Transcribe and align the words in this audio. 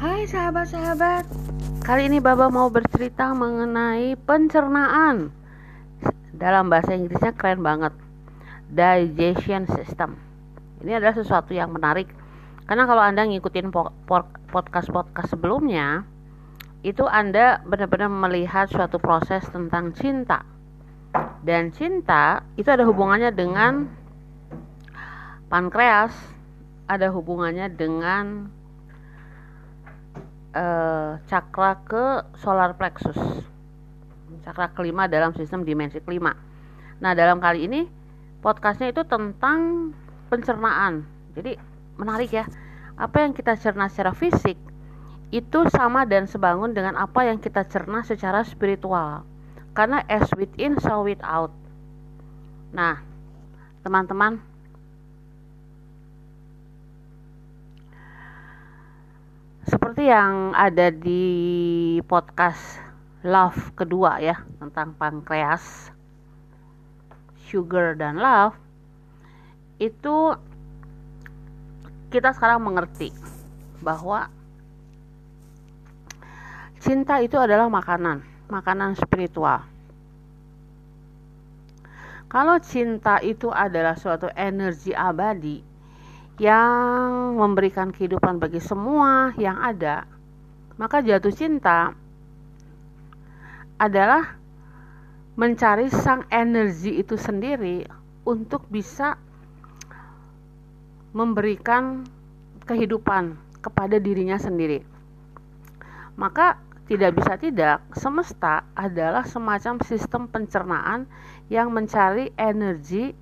Hai 0.00 0.24
sahabat-sahabat, 0.24 1.24
kali 1.84 2.08
ini 2.08 2.18
Baba 2.18 2.48
mau 2.48 2.72
bercerita 2.72 3.34
mengenai 3.36 4.16
pencernaan. 4.16 5.30
Dalam 6.32 6.72
bahasa 6.72 6.96
Inggrisnya 6.96 7.36
keren 7.36 7.60
banget, 7.60 7.92
digestion 8.72 9.68
system. 9.68 10.16
Ini 10.80 10.96
adalah 10.96 11.12
sesuatu 11.12 11.52
yang 11.52 11.74
menarik 11.74 12.08
karena 12.70 12.86
kalau 12.86 13.02
Anda 13.02 13.26
ngikutin 13.26 13.74
podcast-podcast 14.06 15.34
sebelumnya, 15.34 16.06
itu 16.86 17.02
Anda 17.02 17.58
benar-benar 17.66 18.06
melihat 18.06 18.70
suatu 18.70 19.02
proses 19.02 19.42
tentang 19.50 19.90
cinta. 19.90 20.46
Dan 21.42 21.74
cinta 21.74 22.46
itu 22.54 22.70
ada 22.70 22.86
hubungannya 22.86 23.34
dengan 23.34 23.90
pankreas, 25.50 26.14
ada 26.86 27.10
hubungannya 27.10 27.74
dengan 27.74 28.54
uh, 30.54 31.18
cakra 31.26 31.78
ke 31.86 32.04
solar 32.40 32.74
plexus. 32.74 33.18
Cakra 34.46 34.72
kelima 34.72 35.06
dalam 35.10 35.34
sistem 35.36 35.62
dimensi 35.66 36.00
kelima. 36.00 36.34
Nah 37.00 37.12
dalam 37.14 37.38
kali 37.38 37.66
ini 37.66 37.86
podcastnya 38.40 38.90
itu 38.90 39.02
tentang 39.06 39.90
pencernaan. 40.32 41.04
Jadi 41.36 41.56
menarik 42.00 42.30
ya. 42.32 42.46
Apa 43.00 43.24
yang 43.24 43.32
kita 43.32 43.56
cerna 43.56 43.88
secara 43.88 44.12
fisik 44.12 44.60
itu 45.30 45.60
sama 45.70 46.04
dan 46.04 46.26
sebangun 46.26 46.74
dengan 46.74 46.98
apa 46.98 47.24
yang 47.24 47.38
kita 47.38 47.64
cerna 47.70 48.02
secara 48.02 48.42
spiritual. 48.44 49.24
Karena 49.72 50.02
as 50.10 50.26
within 50.36 50.76
so 50.82 51.06
without. 51.06 51.54
Nah 52.74 53.00
teman-teman 53.80 54.49
seperti 59.68 60.08
yang 60.08 60.56
ada 60.56 60.88
di 60.88 61.24
podcast 62.08 62.80
Love 63.20 63.76
kedua 63.76 64.16
ya 64.16 64.40
tentang 64.56 64.96
pankreas, 64.96 65.92
sugar 67.52 67.92
dan 67.92 68.16
love 68.16 68.56
itu 69.76 70.32
kita 72.08 72.32
sekarang 72.32 72.64
mengerti 72.64 73.12
bahwa 73.84 74.32
cinta 76.80 77.20
itu 77.20 77.36
adalah 77.36 77.68
makanan, 77.68 78.24
makanan 78.48 78.96
spiritual. 78.96 79.68
Kalau 82.32 82.56
cinta 82.64 83.20
itu 83.20 83.52
adalah 83.52 84.00
suatu 84.00 84.32
energi 84.32 84.96
abadi, 84.96 85.60
yang 86.40 87.36
memberikan 87.36 87.92
kehidupan 87.92 88.40
bagi 88.40 88.64
semua 88.64 89.36
yang 89.36 89.60
ada, 89.60 90.08
maka 90.80 91.04
jatuh 91.04 91.28
cinta 91.36 91.92
adalah 93.76 94.40
mencari 95.36 95.92
sang 95.92 96.24
energi 96.32 96.96
itu 96.96 97.20
sendiri 97.20 97.84
untuk 98.24 98.64
bisa 98.72 99.20
memberikan 101.12 102.08
kehidupan 102.64 103.36
kepada 103.60 104.00
dirinya 104.00 104.40
sendiri. 104.40 104.80
Maka 106.16 106.56
tidak 106.88 107.20
bisa 107.20 107.36
tidak, 107.36 107.84
semesta 107.92 108.64
adalah 108.72 109.28
semacam 109.28 109.76
sistem 109.84 110.24
pencernaan 110.24 111.04
yang 111.52 111.68
mencari 111.68 112.32
energi 112.40 113.12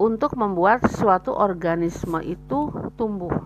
untuk 0.00 0.32
membuat 0.32 0.88
suatu 0.88 1.36
organisme 1.36 2.24
itu 2.24 2.72
tumbuh. 2.96 3.36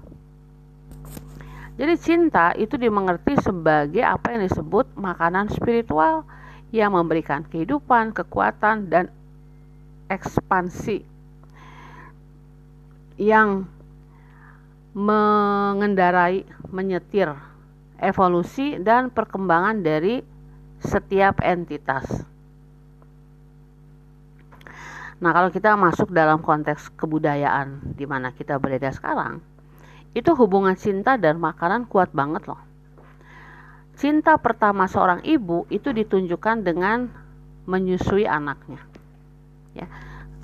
Jadi 1.75 1.95
cinta 1.99 2.55
itu 2.55 2.79
dimengerti 2.79 3.35
sebagai 3.43 4.07
apa 4.07 4.31
yang 4.31 4.47
disebut 4.47 4.95
makanan 4.95 5.51
spiritual 5.51 6.23
yang 6.71 6.95
memberikan 6.95 7.43
kehidupan, 7.43 8.15
kekuatan, 8.15 8.87
dan 8.87 9.11
ekspansi 10.07 11.03
yang 13.19 13.67
mengendarai, 14.95 16.47
menyetir 16.70 17.35
evolusi 17.98 18.79
dan 18.79 19.11
perkembangan 19.11 19.83
dari 19.83 20.23
setiap 20.79 21.43
entitas. 21.43 22.33
Nah, 25.23 25.30
kalau 25.30 25.51
kita 25.55 25.79
masuk 25.79 26.11
dalam 26.11 26.42
konteks 26.42 26.91
kebudayaan 26.98 27.95
di 27.95 28.02
mana 28.02 28.35
kita 28.35 28.58
berada 28.58 28.91
sekarang, 28.91 29.39
itu 30.14 30.30
hubungan 30.35 30.75
cinta 30.75 31.14
dan 31.14 31.39
makanan 31.39 31.86
kuat 31.86 32.11
banget 32.11 32.47
loh. 32.51 32.58
Cinta 33.95 34.35
pertama 34.42 34.91
seorang 34.91 35.23
ibu 35.23 35.70
itu 35.70 35.95
ditunjukkan 35.95 36.67
dengan 36.67 37.07
menyusui 37.70 38.27
anaknya. 38.27 38.83
Ya. 39.75 39.86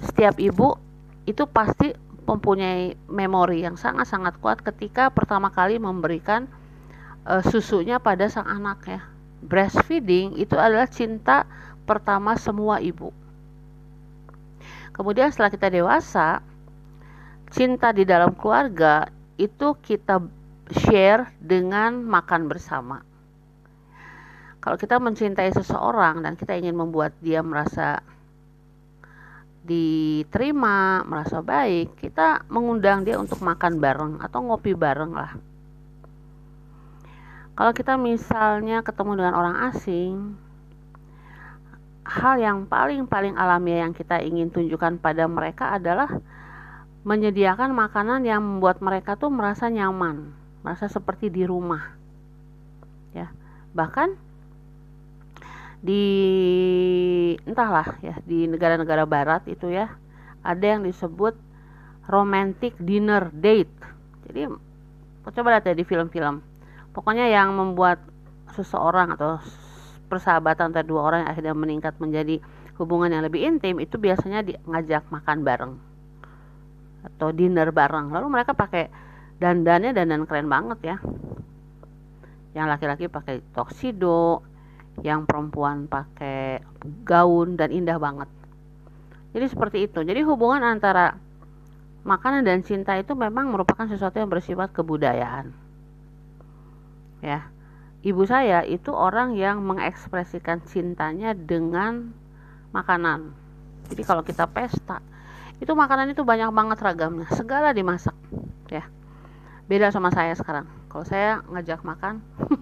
Setiap 0.06 0.38
ibu 0.38 0.78
itu 1.26 1.44
pasti 1.50 1.90
mempunyai 2.30 2.94
memori 3.10 3.66
yang 3.66 3.74
sangat-sangat 3.74 4.38
kuat 4.38 4.62
ketika 4.62 5.10
pertama 5.10 5.50
kali 5.50 5.82
memberikan 5.82 6.46
uh, 7.26 7.42
susunya 7.42 7.98
pada 7.98 8.30
sang 8.30 8.46
anak 8.46 8.86
ya. 8.86 9.00
Breastfeeding 9.42 10.38
itu 10.38 10.54
adalah 10.54 10.86
cinta 10.86 11.42
pertama 11.90 12.38
semua 12.38 12.78
ibu 12.78 13.10
Kemudian 15.00 15.32
setelah 15.32 15.48
kita 15.48 15.72
dewasa, 15.72 16.44
cinta 17.48 17.88
di 17.88 18.04
dalam 18.04 18.36
keluarga 18.36 19.08
itu 19.40 19.72
kita 19.80 20.20
share 20.76 21.32
dengan 21.40 22.04
makan 22.04 22.44
bersama. 22.44 23.00
Kalau 24.60 24.76
kita 24.76 25.00
mencintai 25.00 25.56
seseorang 25.56 26.20
dan 26.20 26.36
kita 26.36 26.52
ingin 26.52 26.76
membuat 26.76 27.16
dia 27.24 27.40
merasa 27.40 28.04
diterima, 29.64 31.00
merasa 31.08 31.40
baik, 31.40 31.96
kita 31.96 32.44
mengundang 32.52 33.00
dia 33.00 33.16
untuk 33.16 33.40
makan 33.40 33.80
bareng 33.80 34.14
atau 34.20 34.44
ngopi 34.44 34.76
bareng 34.76 35.16
lah. 35.16 35.32
Kalau 37.56 37.72
kita 37.72 37.96
misalnya 37.96 38.84
ketemu 38.84 39.16
dengan 39.16 39.32
orang 39.32 39.56
asing, 39.72 40.36
hal 42.10 42.42
yang 42.42 42.66
paling-paling 42.66 43.38
alamiah 43.38 43.86
yang 43.86 43.94
kita 43.94 44.18
ingin 44.18 44.50
tunjukkan 44.50 44.98
pada 44.98 45.30
mereka 45.30 45.78
adalah 45.78 46.10
menyediakan 47.06 47.70
makanan 47.70 48.26
yang 48.26 48.42
membuat 48.42 48.82
mereka 48.82 49.14
tuh 49.14 49.30
merasa 49.30 49.70
nyaman, 49.70 50.34
merasa 50.66 50.90
seperti 50.90 51.30
di 51.30 51.46
rumah. 51.46 51.94
Ya. 53.14 53.30
Bahkan 53.72 54.18
di 55.80 56.04
entahlah 57.46 57.96
ya, 58.02 58.18
di 58.26 58.50
negara-negara 58.50 59.06
barat 59.06 59.46
itu 59.46 59.70
ya, 59.70 59.94
ada 60.42 60.64
yang 60.66 60.82
disebut 60.82 61.38
romantic 62.10 62.74
dinner 62.82 63.30
date. 63.30 63.70
Jadi 64.26 64.50
coba 65.30 65.48
lihat 65.54 65.64
ya 65.70 65.78
di 65.78 65.86
film-film. 65.86 66.42
Pokoknya 66.90 67.30
yang 67.30 67.54
membuat 67.54 68.02
seseorang 68.50 69.14
atau 69.14 69.38
persahabatan 70.10 70.74
antara 70.74 70.82
dua 70.82 71.06
orang 71.06 71.18
yang 71.22 71.30
akhirnya 71.30 71.54
meningkat 71.54 71.94
menjadi 72.02 72.42
hubungan 72.82 73.14
yang 73.14 73.22
lebih 73.22 73.46
intim 73.46 73.78
itu 73.78 73.94
biasanya 73.94 74.42
ngajak 74.66 75.06
makan 75.14 75.46
bareng. 75.46 75.74
Atau 77.06 77.30
dinner 77.30 77.70
bareng. 77.70 78.10
Lalu 78.10 78.26
mereka 78.26 78.52
pakai 78.52 78.90
dandannya 79.38 79.94
dandan 79.94 80.26
keren 80.26 80.50
banget 80.50 80.78
ya. 80.82 80.96
Yang 82.58 82.66
laki-laki 82.66 83.06
pakai 83.06 83.46
toksido 83.54 84.42
yang 85.06 85.24
perempuan 85.24 85.86
pakai 85.86 86.58
gaun 87.06 87.54
dan 87.54 87.70
indah 87.70 87.96
banget. 88.02 88.26
Jadi 89.30 89.46
seperti 89.46 89.78
itu. 89.86 90.02
Jadi 90.02 90.26
hubungan 90.26 90.66
antara 90.66 91.14
makanan 92.02 92.42
dan 92.42 92.66
cinta 92.66 92.98
itu 92.98 93.14
memang 93.14 93.54
merupakan 93.54 93.86
sesuatu 93.86 94.18
yang 94.18 94.28
bersifat 94.28 94.74
kebudayaan. 94.74 95.54
Ya 97.22 97.48
ibu 98.00 98.24
saya 98.24 98.64
itu 98.64 98.92
orang 98.92 99.36
yang 99.36 99.60
mengekspresikan 99.60 100.64
cintanya 100.64 101.36
dengan 101.36 102.12
makanan. 102.72 103.36
Jadi 103.92 104.02
kalau 104.06 104.22
kita 104.24 104.48
pesta, 104.48 105.04
itu 105.60 105.72
makanan 105.74 106.16
itu 106.16 106.24
banyak 106.24 106.48
banget 106.54 106.78
ragamnya, 106.80 107.28
segala 107.34 107.76
dimasak, 107.76 108.16
ya. 108.70 108.86
Beda 109.68 109.92
sama 109.92 110.08
saya 110.14 110.32
sekarang. 110.32 110.64
Kalau 110.88 111.04
saya 111.04 111.44
ngajak 111.50 111.84
makan, 111.84 112.24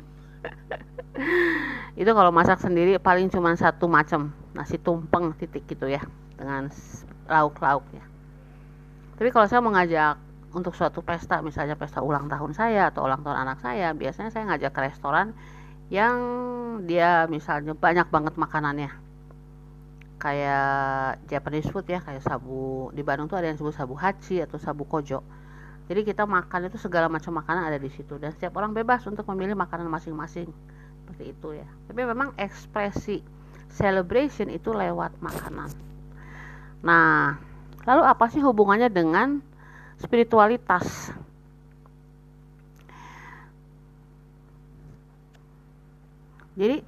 itu 2.00 2.11
kalau 2.11 2.34
masak 2.34 2.58
sendiri 2.58 2.99
paling 2.99 3.31
cuma 3.31 3.55
satu 3.55 3.87
macam, 3.87 4.34
nasi 4.56 4.81
tumpeng 4.81 5.37
titik 5.38 5.69
gitu 5.69 5.87
ya, 5.87 6.02
dengan 6.34 6.73
lauk-lauknya. 7.29 8.02
Tapi 9.20 9.29
kalau 9.31 9.46
saya 9.46 9.61
mau 9.62 9.75
ngajak 9.75 10.27
untuk 10.56 10.72
suatu 10.72 11.04
pesta 11.04 11.44
misalnya 11.44 11.76
pesta 11.76 12.00
ulang 12.00 12.26
tahun 12.32 12.56
saya 12.56 12.88
atau 12.88 13.04
ulang 13.04 13.20
tahun 13.20 13.44
anak 13.44 13.58
saya 13.60 13.92
biasanya 13.92 14.32
saya 14.32 14.48
ngajak 14.48 14.72
ke 14.72 14.80
restoran 14.80 15.36
yang 15.88 16.16
dia 16.84 17.24
misalnya 17.28 17.72
banyak 17.72 18.08
banget 18.08 18.34
makanannya. 18.36 18.92
Kayak 20.18 21.22
Japanese 21.30 21.70
food 21.70 21.86
ya 21.88 22.02
kayak 22.02 22.24
sabu 22.24 22.90
di 22.92 23.00
Bandung 23.06 23.30
tuh 23.30 23.38
ada 23.38 23.48
yang 23.48 23.56
disebut 23.56 23.76
sabu 23.76 23.94
hachi 23.96 24.44
atau 24.44 24.60
sabu 24.60 24.84
kojo. 24.84 25.24
Jadi 25.88 26.04
kita 26.04 26.28
makan 26.28 26.68
itu 26.68 26.76
segala 26.76 27.08
macam 27.08 27.32
makanan 27.32 27.72
ada 27.72 27.80
di 27.80 27.88
situ 27.88 28.20
dan 28.20 28.28
setiap 28.36 28.52
orang 28.60 28.76
bebas 28.76 29.00
untuk 29.08 29.24
memilih 29.32 29.56
makanan 29.56 29.88
masing-masing. 29.88 30.52
Seperti 31.00 31.24
itu 31.32 31.48
ya. 31.56 31.68
Tapi 31.88 32.00
memang 32.04 32.36
ekspresi 32.36 33.24
celebration 33.72 34.52
itu 34.52 34.76
lewat 34.76 35.16
makanan. 35.24 35.72
Nah 36.84 37.40
lalu 37.88 38.02
apa 38.04 38.28
sih 38.28 38.44
hubungannya 38.44 38.92
dengan 38.92 39.40
spiritualitas 39.98 41.12
jadi 46.58 46.82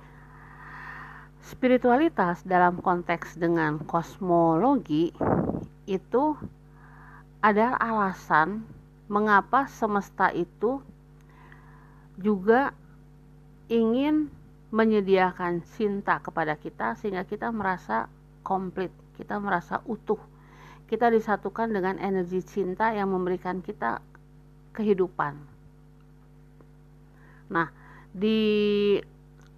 spiritualitas 1.42 2.42
dalam 2.46 2.78
konteks 2.78 3.36
dengan 3.36 3.82
kosmologi 3.82 5.10
itu 5.90 6.38
adalah 7.42 7.76
alasan 7.82 8.62
mengapa 9.10 9.66
semesta 9.66 10.30
itu 10.30 10.78
juga 12.20 12.70
ingin 13.66 14.30
menyediakan 14.70 15.66
cinta 15.74 16.22
kepada 16.22 16.54
kita 16.54 16.94
sehingga 16.94 17.26
kita 17.26 17.50
merasa 17.50 18.06
komplit, 18.46 18.94
kita 19.18 19.42
merasa 19.42 19.82
utuh. 19.86 20.18
Kita 20.90 21.06
disatukan 21.06 21.70
dengan 21.70 22.02
energi 22.02 22.42
cinta 22.42 22.90
yang 22.90 23.14
memberikan 23.14 23.62
kita 23.62 24.02
kehidupan. 24.74 25.38
Nah, 27.46 27.70
di 28.10 28.98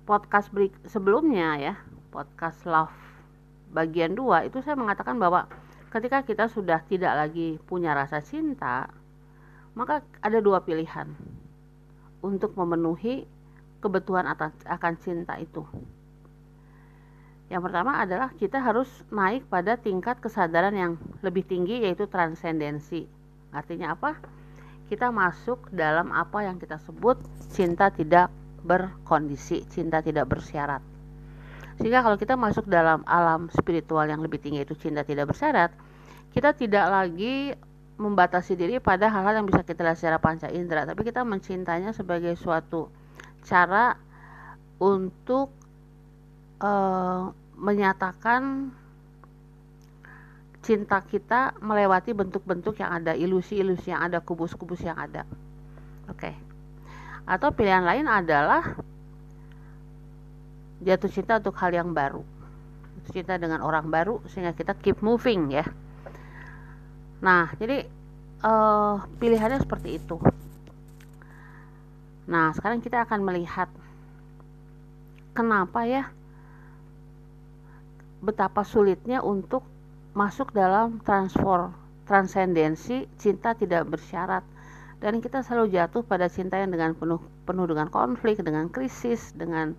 podcast 0.05 0.52
sebelumnya 0.84 1.56
ya, 1.56 1.75
podcast 2.12 2.69
Love 2.69 2.93
bagian 3.73 4.12
2 4.12 4.52
itu 4.52 4.61
saya 4.61 4.76
mengatakan 4.76 5.17
bahwa 5.17 5.49
ketika 5.88 6.20
kita 6.20 6.52
sudah 6.52 6.84
tidak 6.84 7.17
lagi 7.17 7.56
punya 7.64 7.96
rasa 7.96 8.20
cinta, 8.20 8.93
maka 9.73 10.05
ada 10.20 10.37
dua 10.44 10.61
pilihan 10.61 11.08
untuk 12.20 12.52
memenuhi 12.61 13.25
kebutuhan 13.81 14.28
akan 14.69 14.93
cinta 15.00 15.40
itu. 15.40 15.64
Yang 17.52 17.69
pertama 17.69 18.00
adalah 18.00 18.32
kita 18.40 18.64
harus 18.64 18.88
naik 19.12 19.44
pada 19.52 19.76
tingkat 19.76 20.16
kesadaran 20.25 20.72
yang 20.72 20.93
lebih 21.20 21.44
tinggi 21.44 21.84
yaitu 21.84 22.08
transendensi. 22.08 23.04
Artinya 23.52 23.93
apa? 23.93 24.16
Kita 24.88 25.12
masuk 25.12 25.69
dalam 25.69 26.16
apa 26.16 26.49
yang 26.49 26.56
kita 26.56 26.81
sebut 26.81 27.20
cinta 27.52 27.93
tidak 27.93 28.32
berkondisi, 28.64 29.69
cinta 29.69 30.00
tidak 30.00 30.32
bersyarat. 30.32 30.81
Sehingga 31.76 32.00
kalau 32.00 32.16
kita 32.16 32.40
masuk 32.40 32.64
dalam 32.72 33.04
alam 33.04 33.52
spiritual 33.52 34.08
yang 34.08 34.25
lebih 34.25 34.40
tinggi 34.40 34.64
itu 34.64 34.72
cinta 34.72 35.04
tidak 35.04 35.28
bersyarat, 35.28 35.76
kita 36.32 36.56
tidak 36.56 36.88
lagi 36.88 37.52
membatasi 38.00 38.56
diri 38.56 38.81
pada 38.81 39.12
hal-hal 39.12 39.44
yang 39.44 39.46
bisa 39.46 39.60
kita 39.60 39.84
lihat 39.84 40.00
secara 40.00 40.16
panca 40.16 40.49
indera, 40.49 40.88
tapi 40.88 41.04
kita 41.04 41.20
mencintainya 41.20 41.93
sebagai 41.93 42.32
suatu 42.40 42.88
cara 43.44 43.93
untuk 44.81 45.52
uh, 46.64 47.42
menyatakan 47.58 48.72
cinta 50.62 51.02
kita 51.02 51.58
melewati 51.58 52.14
bentuk-bentuk 52.14 52.78
yang 52.78 53.02
ada, 53.02 53.12
ilusi-ilusi 53.19 53.90
yang 53.90 54.02
ada, 54.06 54.22
kubus-kubus 54.22 54.82
yang 54.87 54.94
ada. 54.94 55.26
Oke. 56.06 56.31
Okay 56.31 56.34
atau 57.26 57.54
pilihan 57.54 57.87
lain 57.87 58.06
adalah 58.10 58.75
jatuh 60.82 61.10
cinta 61.10 61.38
untuk 61.38 61.54
hal 61.62 61.70
yang 61.70 61.94
baru 61.94 62.26
jatuh 63.02 63.12
cinta 63.14 63.38
dengan 63.38 63.62
orang 63.62 63.87
baru 63.87 64.19
sehingga 64.26 64.50
kita 64.54 64.75
keep 64.75 64.99
moving 64.99 65.54
ya 65.54 65.62
nah 67.22 67.54
jadi 67.54 67.87
uh, 68.43 69.06
pilihannya 69.22 69.62
seperti 69.62 70.02
itu 70.02 70.19
nah 72.26 72.50
sekarang 72.58 72.82
kita 72.82 73.06
akan 73.06 73.22
melihat 73.22 73.70
kenapa 75.31 75.87
ya 75.87 76.10
betapa 78.23 78.63
sulitnya 78.63 79.21
untuk 79.21 79.67
masuk 80.15 80.55
dalam 80.55 81.03
transfer 81.03 81.75
transendensi 82.07 83.09
cinta 83.19 83.57
tidak 83.59 83.89
bersyarat 83.91 84.45
dan 85.03 85.19
kita 85.19 85.43
selalu 85.43 85.75
jatuh 85.75 86.07
pada 86.07 86.31
cinta 86.31 86.63
yang 86.63 86.71
dengan 86.71 86.95
penuh 86.95 87.19
penuh 87.43 87.67
dengan 87.67 87.91
konflik, 87.91 88.39
dengan 88.39 88.71
krisis, 88.71 89.35
dengan 89.35 89.75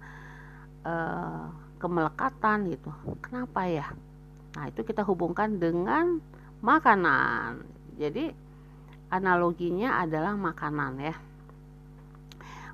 uh, 0.83 1.47
kemelekatan 1.79 2.67
gitu. 2.67 2.91
Kenapa 3.23 3.63
ya? 3.71 3.87
Nah, 4.59 4.67
itu 4.67 4.83
kita 4.83 5.07
hubungkan 5.07 5.63
dengan 5.63 6.19
makanan. 6.59 7.63
Jadi 7.95 8.35
analoginya 9.07 10.03
adalah 10.03 10.35
makanan 10.35 10.99
ya. 10.99 11.15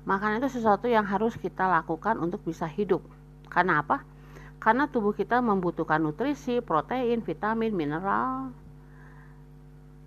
Makanan 0.02 0.42
itu 0.42 0.58
sesuatu 0.58 0.90
yang 0.90 1.06
harus 1.06 1.38
kita 1.38 1.70
lakukan 1.70 2.18
untuk 2.18 2.42
bisa 2.42 2.66
hidup. 2.66 3.04
Karena 3.46 3.78
apa? 3.78 4.02
Karena 4.60 4.84
tubuh 4.84 5.16
kita 5.16 5.40
membutuhkan 5.40 6.04
nutrisi, 6.04 6.60
protein, 6.60 7.24
vitamin, 7.24 7.72
mineral, 7.72 8.52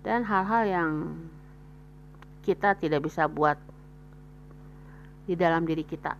dan 0.06 0.22
hal-hal 0.22 0.62
yang 0.62 0.90
kita 2.46 2.78
tidak 2.78 3.02
bisa 3.02 3.26
buat 3.26 3.58
di 5.26 5.34
dalam 5.34 5.66
diri 5.66 5.82
kita. 5.82 6.14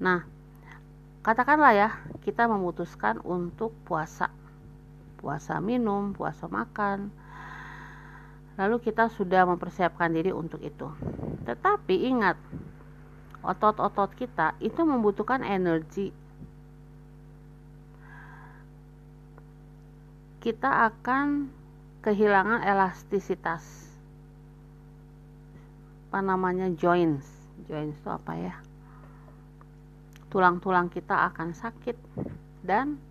Nah, 0.00 0.24
katakanlah 1.20 1.72
ya, 1.76 1.90
kita 2.24 2.48
memutuskan 2.48 3.20
untuk 3.20 3.76
puasa. 3.84 4.32
Puasa 5.20 5.60
minum, 5.60 6.16
puasa 6.16 6.48
makan. 6.48 7.08
Lalu 8.54 8.78
kita 8.78 9.10
sudah 9.10 9.42
mempersiapkan 9.50 10.14
diri 10.14 10.30
untuk 10.30 10.62
itu. 10.62 10.86
Tetapi 11.42 11.94
ingat, 12.06 12.38
otot-otot 13.42 14.14
kita 14.14 14.54
itu 14.62 14.80
membutuhkan 14.86 15.42
energi. 15.42 16.14
Kita 20.38 20.86
akan 20.92 21.50
kehilangan 22.04 22.62
elastisitas. 22.62 23.90
Apa 26.12 26.22
namanya? 26.22 26.70
Joints. 26.70 27.26
Joints 27.66 27.98
itu 27.98 28.10
apa 28.12 28.32
ya? 28.38 28.54
Tulang-tulang 30.30 30.92
kita 30.94 31.26
akan 31.32 31.56
sakit 31.58 31.96
dan 32.62 33.02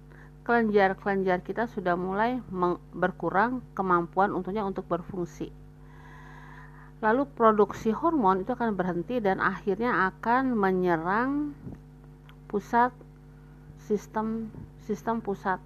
kelenjar-kelenjar 0.44 1.40
kita 1.40 1.72
sudah 1.72 1.96
mulai 1.96 2.44
berkurang 2.92 3.64
kemampuan 3.72 4.36
untuknya 4.36 4.68
untuk 4.68 4.84
berfungsi. 4.92 5.48
Lalu 7.00 7.28
produksi 7.36 7.92
hormon 7.92 8.44
itu 8.44 8.56
akan 8.56 8.76
berhenti 8.76 9.20
dan 9.20 9.40
akhirnya 9.40 10.12
akan 10.12 10.56
menyerang 10.56 11.56
pusat 12.48 12.92
sistem 13.84 14.48
sistem 14.84 15.20
pusat 15.20 15.60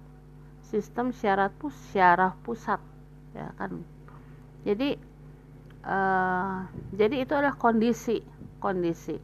sistem 0.66 1.14
syarat 1.14 1.54
pus 1.58 1.74
syaraf 1.94 2.34
pusat 2.42 2.82
ya 3.34 3.50
kan? 3.58 3.82
Jadi 4.66 4.98
uh, 5.86 6.66
jadi 6.94 7.22
itu 7.22 7.32
adalah 7.34 7.54
kondisi 7.54 8.18
kondisi. 8.58 9.14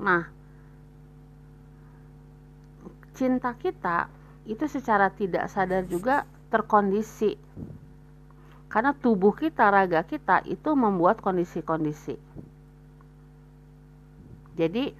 Nah 0.00 0.39
cinta 3.20 3.52
kita 3.52 4.08
itu 4.48 4.64
secara 4.64 5.12
tidak 5.12 5.52
sadar 5.52 5.84
juga 5.84 6.24
terkondisi. 6.48 7.36
Karena 8.72 8.96
tubuh 8.96 9.36
kita 9.36 9.68
raga 9.68 10.00
kita 10.08 10.40
itu 10.48 10.72
membuat 10.72 11.20
kondisi-kondisi. 11.20 12.16
Jadi 14.56 14.96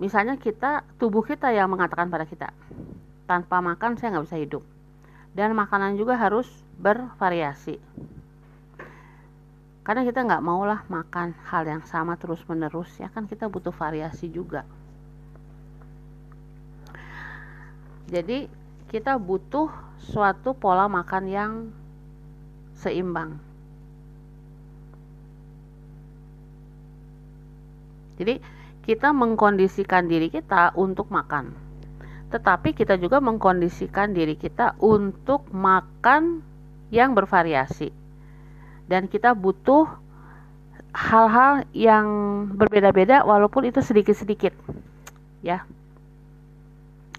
misalnya 0.00 0.40
kita 0.40 0.80
tubuh 0.96 1.20
kita 1.20 1.52
yang 1.52 1.68
mengatakan 1.68 2.08
pada 2.08 2.24
kita 2.24 2.56
tanpa 3.28 3.60
makan 3.60 4.00
saya 4.00 4.16
nggak 4.16 4.24
bisa 4.24 4.40
hidup. 4.40 4.64
Dan 5.36 5.52
makanan 5.52 6.00
juga 6.00 6.16
harus 6.16 6.48
bervariasi. 6.80 7.76
Karena 9.84 10.02
kita 10.08 10.24
nggak 10.24 10.42
maulah 10.42 10.88
makan 10.88 11.36
hal 11.52 11.68
yang 11.68 11.84
sama 11.84 12.16
terus 12.16 12.40
menerus 12.48 12.90
ya 12.96 13.12
kan? 13.12 13.28
Kita 13.28 13.46
butuh 13.52 13.74
variasi 13.74 14.30
juga 14.32 14.64
jadi 18.10 18.50
kita 18.90 19.16
butuh 19.16 19.70
suatu 20.02 20.52
pola 20.52 20.90
makan 20.90 21.24
yang 21.30 21.52
seimbang 22.74 23.38
jadi 28.20 28.42
kita 28.90 29.14
mengkondisikan 29.14 30.10
diri 30.10 30.26
kita 30.32 30.74
untuk 30.74 31.14
makan. 31.14 31.54
Tetapi 32.34 32.74
kita 32.74 32.98
juga 32.98 33.22
mengkondisikan 33.22 34.10
diri 34.10 34.34
kita 34.34 34.74
untuk 34.82 35.46
makan 35.54 36.42
yang 36.90 37.14
bervariasi. 37.14 37.94
Dan 38.90 39.06
kita 39.06 39.38
butuh 39.38 39.86
hal-hal 40.90 41.62
yang 41.70 42.06
berbeda-beda 42.54 43.22
walaupun 43.22 43.70
itu 43.70 43.78
sedikit-sedikit. 43.78 44.54
Ya. 45.46 45.62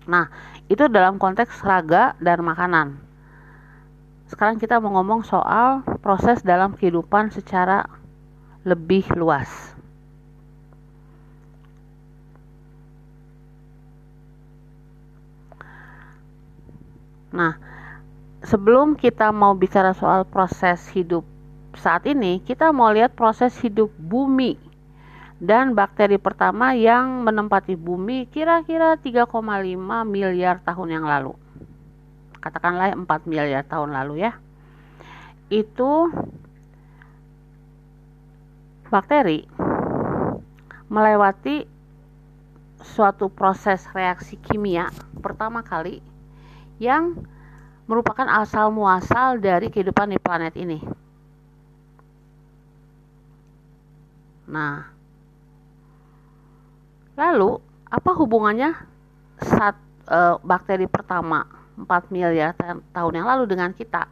Nah, 0.09 0.25
itu 0.65 0.89
dalam 0.89 1.21
konteks 1.21 1.61
raga 1.61 2.17
dan 2.17 2.41
makanan. 2.41 2.97
Sekarang 4.25 4.57
kita 4.57 4.79
mau 4.79 4.95
ngomong 4.97 5.27
soal 5.27 5.83
proses 5.99 6.39
dalam 6.41 6.73
kehidupan 6.73 7.29
secara 7.35 7.85
lebih 8.63 9.05
luas. 9.13 9.75
Nah, 17.31 17.55
sebelum 18.43 18.95
kita 18.95 19.31
mau 19.31 19.55
bicara 19.55 19.95
soal 19.95 20.27
proses 20.27 20.83
hidup 20.91 21.23
saat 21.75 22.03
ini, 22.03 22.43
kita 22.43 22.75
mau 22.75 22.91
lihat 22.91 23.15
proses 23.15 23.55
hidup 23.63 23.87
bumi 23.95 24.70
dan 25.41 25.73
bakteri 25.73 26.21
pertama 26.21 26.77
yang 26.77 27.25
menempati 27.25 27.73
bumi 27.73 28.29
kira-kira 28.29 28.93
3,5 29.01 29.25
miliar 30.05 30.61
tahun 30.61 31.01
yang 31.01 31.05
lalu. 31.09 31.33
Katakanlah 32.37 32.93
4 32.93 33.25
miliar 33.25 33.65
tahun 33.65 33.89
lalu 33.89 34.21
ya. 34.21 34.37
Itu 35.49 36.13
bakteri 38.93 39.49
melewati 40.93 41.65
suatu 42.85 43.33
proses 43.33 43.81
reaksi 43.97 44.37
kimia 44.37 44.93
pertama 45.25 45.65
kali 45.65 46.05
yang 46.77 47.17
merupakan 47.89 48.29
asal 48.29 48.69
muasal 48.69 49.41
dari 49.41 49.73
kehidupan 49.73 50.13
di 50.13 50.21
planet 50.21 50.53
ini. 50.53 50.79
Nah, 54.51 55.00
lalu 57.21 57.61
apa 57.85 58.11
hubungannya 58.17 58.73
saat 59.37 59.77
e, 60.09 60.19
bakteri 60.41 60.89
pertama 60.89 61.45
4 61.77 62.09
miliar 62.09 62.57
tahun 62.89 63.13
yang 63.13 63.27
lalu 63.29 63.45
dengan 63.45 63.69
kita? 63.77 64.09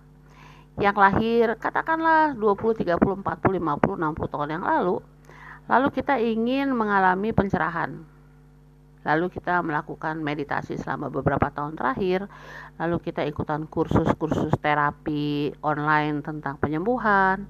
Yang 0.78 0.96
lahir 0.96 1.46
katakanlah 1.58 2.38
20, 2.38 2.86
30, 2.86 3.26
40, 3.26 3.26
50, 3.26 3.98
60 3.98 4.34
tahun 4.34 4.50
yang 4.54 4.64
lalu 4.64 5.02
lalu 5.70 5.88
kita 5.94 6.18
ingin 6.22 6.74
mengalami 6.74 7.30
pencerahan. 7.30 7.94
Lalu 9.06 9.32
kita 9.32 9.64
melakukan 9.64 10.20
meditasi 10.20 10.76
selama 10.76 11.08
beberapa 11.08 11.50
tahun 11.50 11.80
terakhir 11.80 12.30
lalu 12.78 12.98
kita 13.00 13.26
ikutan 13.26 13.66
kursus-kursus 13.66 14.54
terapi 14.60 15.56
online 15.64 16.20
tentang 16.22 16.60
penyembuhan 16.60 17.48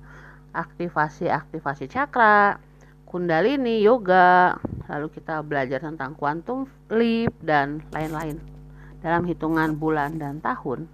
aktivasi-aktivasi 0.54 1.90
cakra 1.90 2.69
kundalini 3.10 3.82
yoga 3.82 4.56
lalu 4.86 5.10
kita 5.10 5.42
belajar 5.42 5.82
tentang 5.82 6.14
quantum 6.14 6.70
leap 6.94 7.34
dan 7.42 7.82
lain-lain 7.90 8.38
dalam 9.02 9.26
hitungan 9.26 9.74
bulan 9.74 10.16
dan 10.22 10.38
tahun 10.40 10.86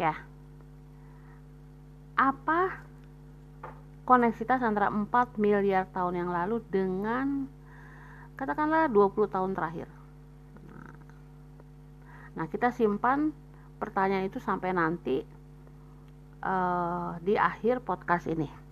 ya 0.00 0.16
apa 2.16 2.80
koneksitas 4.08 4.62
antara 4.64 4.88
4 4.88 5.36
miliar 5.36 5.84
tahun 5.92 6.24
yang 6.24 6.30
lalu 6.32 6.62
dengan 6.72 7.50
katakanlah 8.38 8.86
20 8.88 9.34
tahun 9.34 9.52
terakhir. 9.52 9.88
Nah, 12.36 12.46
kita 12.46 12.70
simpan 12.70 13.34
pertanyaan 13.80 14.28
itu 14.30 14.38
sampai 14.38 14.70
nanti 14.70 15.24
uh, 16.44 17.18
di 17.24 17.34
akhir 17.34 17.82
podcast 17.82 18.30
ini. 18.30 18.65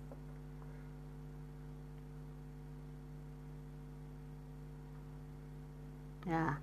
Ya, 6.25 6.57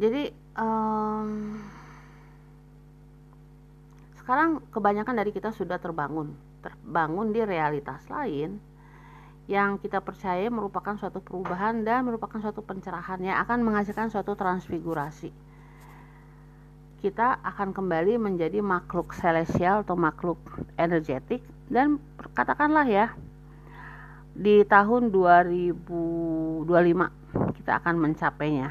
jadi 0.00 0.32
um, 0.56 1.60
sekarang 4.18 4.64
kebanyakan 4.72 5.14
dari 5.20 5.30
kita 5.30 5.52
sudah 5.52 5.76
terbangun, 5.76 6.32
terbangun 6.64 7.36
di 7.36 7.44
realitas 7.44 8.00
lain 8.08 8.56
yang 9.44 9.76
kita 9.76 10.00
percaya 10.00 10.48
merupakan 10.48 10.96
suatu 10.96 11.20
perubahan 11.20 11.84
dan 11.84 12.08
merupakan 12.08 12.40
suatu 12.40 12.64
pencerahan 12.64 13.20
yang 13.20 13.36
akan 13.44 13.60
menghasilkan 13.60 14.08
suatu 14.08 14.32
transfigurasi. 14.32 15.28
Kita 17.04 17.44
akan 17.44 17.76
kembali 17.76 18.16
menjadi 18.16 18.64
makhluk 18.64 19.12
celestial 19.12 19.84
atau 19.84 19.92
makhluk 19.92 20.40
energetik 20.80 21.44
dan 21.68 22.00
katakanlah 22.32 22.88
ya 22.88 23.12
di 24.32 24.64
tahun 24.64 25.12
2025 25.12 26.64
kita 27.60 27.82
akan 27.82 27.94
mencapainya. 27.98 28.70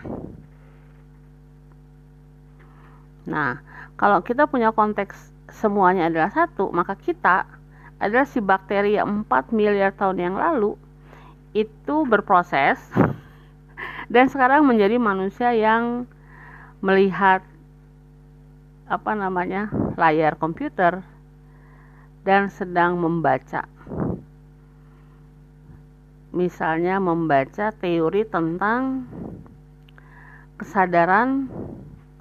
Nah, 3.24 3.64
kalau 3.96 4.20
kita 4.20 4.48
punya 4.50 4.76
konteks 4.76 5.32
semuanya 5.54 6.12
adalah 6.12 6.32
satu, 6.34 6.74
maka 6.74 6.98
kita 7.00 7.48
adalah 8.04 8.28
si 8.28 8.44
bakteri 8.44 9.00
yang 9.00 9.24
4 9.24 9.56
miliar 9.56 9.96
tahun 9.96 10.20
yang 10.20 10.36
lalu 10.36 10.76
itu 11.56 12.04
berproses 12.04 12.82
dan 14.14 14.28
sekarang 14.28 14.66
menjadi 14.68 15.00
manusia 15.00 15.54
yang 15.56 16.04
melihat 16.84 17.46
apa 18.92 19.16
namanya 19.16 19.72
layar 19.96 20.36
komputer 20.36 21.00
dan 22.28 22.52
sedang 22.52 23.00
membaca 23.00 23.64
misalnya 26.34 26.98
membaca 26.98 27.70
teori 27.70 28.26
tentang 28.26 29.06
kesadaran 30.58 31.46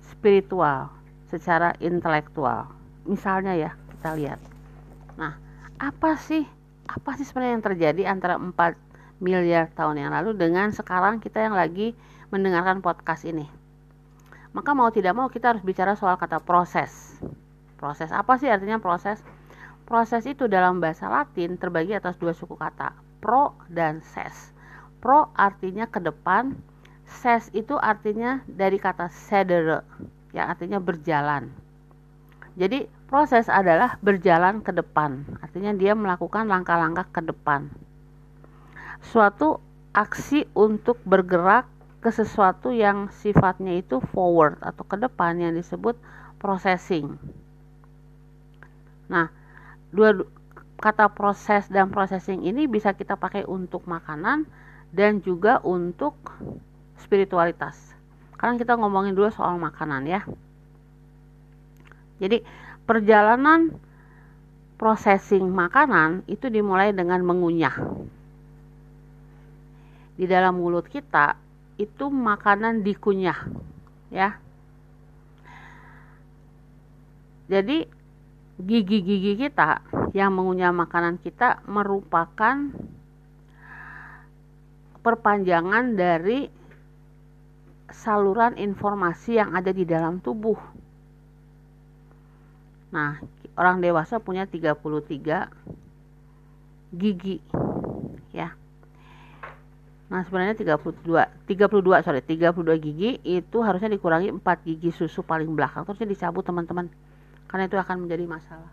spiritual 0.04 0.92
secara 1.32 1.72
intelektual. 1.80 2.68
Misalnya 3.08 3.56
ya 3.56 3.70
kita 3.96 4.12
lihat. 4.20 4.40
Nah 5.16 5.40
apa 5.80 6.20
sih 6.20 6.44
apa 6.84 7.16
sih 7.16 7.24
sebenarnya 7.24 7.56
yang 7.56 7.64
terjadi 7.64 8.02
antara 8.12 8.36
4 8.36 8.52
miliar 9.24 9.72
tahun 9.72 9.96
yang 10.04 10.12
lalu 10.12 10.36
dengan 10.36 10.68
sekarang 10.76 11.16
kita 11.16 11.40
yang 11.40 11.56
lagi 11.56 11.96
mendengarkan 12.28 12.84
podcast 12.84 13.24
ini? 13.24 13.48
Maka 14.52 14.76
mau 14.76 14.92
tidak 14.92 15.16
mau 15.16 15.32
kita 15.32 15.56
harus 15.56 15.64
bicara 15.64 15.96
soal 15.96 16.20
kata 16.20 16.44
proses. 16.44 17.16
Proses 17.80 18.12
apa 18.12 18.36
sih 18.36 18.52
artinya 18.52 18.76
proses? 18.76 19.24
Proses 19.88 20.28
itu 20.28 20.44
dalam 20.52 20.84
bahasa 20.84 21.08
latin 21.08 21.56
terbagi 21.56 21.96
atas 21.96 22.20
dua 22.20 22.36
suku 22.36 22.54
kata 22.60 23.11
pro 23.22 23.54
dan 23.70 24.02
ses 24.02 24.50
pro 24.98 25.30
artinya 25.38 25.86
ke 25.86 26.02
depan 26.02 26.58
ses 27.06 27.46
itu 27.54 27.78
artinya 27.78 28.42
dari 28.50 28.82
kata 28.82 29.06
sedere 29.06 29.86
yang 30.34 30.50
artinya 30.50 30.82
berjalan 30.82 31.54
jadi 32.52 32.84
proses 33.08 33.48
adalah 33.48 33.96
berjalan 34.04 34.60
ke 34.60 34.76
depan. 34.76 35.24
Artinya 35.40 35.72
dia 35.72 35.96
melakukan 35.96 36.44
langkah-langkah 36.44 37.08
ke 37.08 37.20
depan. 37.24 37.72
Suatu 39.00 39.60
aksi 39.96 40.48
untuk 40.52 41.00
bergerak 41.04 41.68
ke 42.04 42.12
sesuatu 42.12 42.72
yang 42.72 43.08
sifatnya 43.12 43.78
itu 43.78 44.00
forward 44.12 44.60
atau 44.60 44.84
ke 44.84 44.96
depan 45.00 45.38
yang 45.40 45.52
disebut 45.56 45.96
processing. 46.36 47.16
Nah, 49.08 49.28
dua 49.92 50.24
kata 50.82 51.06
proses 51.14 51.70
dan 51.70 51.94
processing 51.94 52.42
ini 52.42 52.66
bisa 52.66 52.90
kita 52.90 53.14
pakai 53.14 53.46
untuk 53.46 53.86
makanan 53.86 54.42
dan 54.90 55.22
juga 55.22 55.62
untuk 55.62 56.18
spiritualitas. 56.98 57.78
Sekarang 58.34 58.58
kita 58.58 58.74
ngomongin 58.74 59.14
dulu 59.14 59.30
soal 59.30 59.54
makanan 59.62 60.10
ya. 60.10 60.26
Jadi 62.18 62.42
perjalanan 62.82 63.70
processing 64.74 65.46
makanan 65.46 66.26
itu 66.26 66.50
dimulai 66.50 66.90
dengan 66.90 67.22
mengunyah. 67.22 67.78
Di 70.18 70.26
dalam 70.26 70.58
mulut 70.58 70.90
kita 70.90 71.38
itu 71.78 72.10
makanan 72.10 72.82
dikunyah, 72.82 73.38
ya. 74.10 74.36
Jadi 77.46 78.01
gigi-gigi 78.60 79.36
kita 79.36 79.80
yang 80.12 80.36
mengunyah 80.36 80.74
makanan 80.74 81.16
kita 81.20 81.64
merupakan 81.64 82.72
perpanjangan 85.00 85.96
dari 85.96 86.48
saluran 87.92 88.56
informasi 88.56 89.40
yang 89.40 89.56
ada 89.56 89.72
di 89.72 89.84
dalam 89.84 90.20
tubuh 90.20 90.72
Nah, 92.92 93.16
orang 93.56 93.80
dewasa 93.80 94.20
punya 94.20 94.44
33 94.44 95.48
gigi 96.92 97.40
ya. 98.36 98.52
Nah, 100.12 100.20
sebenarnya 100.28 100.52
32 100.60 101.48
32 101.48 102.04
sorry 102.04 102.20
32 102.20 102.84
gigi 102.84 103.16
itu 103.24 103.64
harusnya 103.64 103.88
dikurangi 103.88 104.28
4 104.28 104.68
gigi 104.68 104.92
susu 104.92 105.24
paling 105.24 105.48
belakang 105.56 105.88
terusnya 105.88 106.12
dicabut 106.12 106.44
teman-teman. 106.44 106.92
Karena 107.52 107.68
itu 107.68 107.76
akan 107.76 108.08
menjadi 108.08 108.24
masalah. 108.24 108.72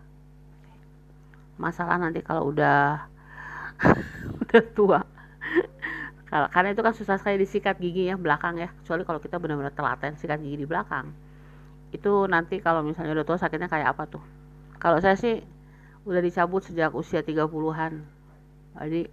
Masalah 1.60 2.00
nanti 2.00 2.24
kalau 2.24 2.48
udah 2.48 3.04
udah 4.48 4.64
tua. 4.72 5.00
karena 6.30 6.70
itu 6.70 6.78
kan 6.78 6.94
susah 6.94 7.18
sekali 7.18 7.42
disikat 7.42 7.76
gigi 7.76 8.08
ya 8.08 8.16
belakang 8.16 8.56
ya. 8.56 8.72
Kecuali 8.80 9.04
kalau 9.04 9.20
kita 9.20 9.36
benar-benar 9.36 9.76
telaten 9.76 10.16
sikat 10.16 10.40
gigi 10.40 10.64
di 10.64 10.66
belakang. 10.66 11.12
Itu 11.92 12.24
nanti 12.24 12.62
kalau 12.64 12.80
misalnya 12.80 13.12
udah 13.12 13.26
tua 13.26 13.36
sakitnya 13.36 13.68
kayak 13.68 13.92
apa 13.92 14.08
tuh? 14.08 14.22
Kalau 14.80 14.96
saya 15.02 15.18
sih 15.18 15.42
udah 16.08 16.22
dicabut 16.24 16.64
sejak 16.64 16.96
usia 16.96 17.20
30-an 17.20 18.00
jadi 18.78 19.04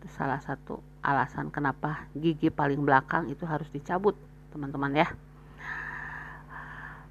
itu 0.00 0.06
salah 0.14 0.40
satu 0.40 0.80
alasan 1.04 1.52
kenapa 1.52 2.08
gigi 2.16 2.48
paling 2.48 2.80
belakang 2.80 3.28
itu 3.28 3.44
harus 3.44 3.68
dicabut 3.72 4.16
teman-teman 4.52 5.04
ya. 5.04 5.08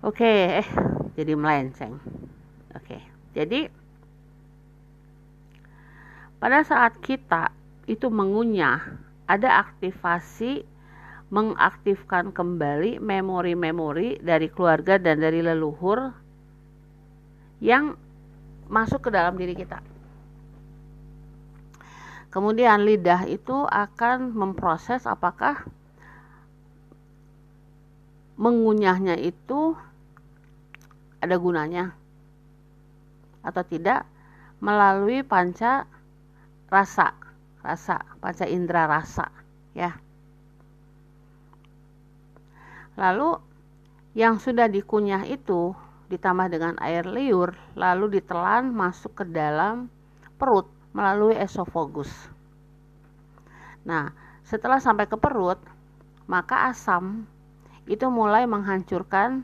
Oke 0.04 0.62
eh 0.62 0.68
jadi 1.14 1.34
melenceng 1.38 1.98
oke 2.74 2.98
jadi 3.34 3.70
pada 6.44 6.60
saat 6.68 7.00
kita 7.00 7.56
itu 7.88 8.12
mengunyah, 8.12 9.00
ada 9.32 9.64
aktivasi 9.64 10.68
mengaktifkan 11.32 12.36
kembali 12.36 13.00
memori-memori 13.00 14.20
dari 14.20 14.52
keluarga 14.52 15.00
dan 15.00 15.24
dari 15.24 15.40
leluhur 15.40 16.12
yang 17.64 17.96
masuk 18.68 19.08
ke 19.08 19.10
dalam 19.16 19.40
diri 19.40 19.56
kita. 19.56 19.80
Kemudian 22.28 22.84
lidah 22.84 23.24
itu 23.24 23.64
akan 23.64 24.36
memproses 24.36 25.08
apakah 25.08 25.64
mengunyahnya 28.36 29.16
itu 29.16 29.80
ada 31.24 31.40
gunanya 31.40 31.96
atau 33.44 33.64
tidak 33.64 34.04
melalui 34.60 35.24
panca 35.24 35.88
rasa 36.68 37.24
rasa, 37.64 38.04
panca 38.20 38.46
indera 38.46 38.86
rasa, 38.86 39.32
ya. 39.72 39.96
Lalu 43.00 43.40
yang 44.14 44.38
sudah 44.38 44.70
dikunyah 44.70 45.26
itu 45.26 45.74
ditambah 46.12 46.52
dengan 46.54 46.78
air 46.78 47.10
liur 47.10 47.58
lalu 47.74 48.22
ditelan 48.22 48.70
masuk 48.70 49.24
ke 49.24 49.26
dalam 49.26 49.90
perut 50.38 50.70
melalui 50.94 51.34
esofagus. 51.34 52.12
Nah, 53.88 54.14
setelah 54.46 54.78
sampai 54.78 55.10
ke 55.10 55.18
perut, 55.18 55.58
maka 56.30 56.70
asam 56.70 57.26
itu 57.90 58.06
mulai 58.14 58.46
menghancurkan 58.46 59.42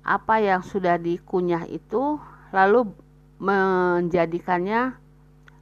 apa 0.00 0.40
yang 0.40 0.64
sudah 0.64 0.96
dikunyah 0.96 1.68
itu 1.68 2.16
lalu 2.50 2.88
menjadikannya 3.40 4.96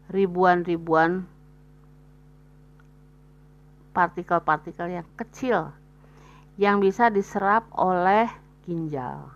ribuan-ribuan 0.08 1.26
partikel-partikel 3.92 5.02
yang 5.02 5.08
kecil 5.18 5.74
yang 6.58 6.82
bisa 6.82 7.06
diserap 7.10 7.70
oleh 7.74 8.26
ginjal, 8.66 9.30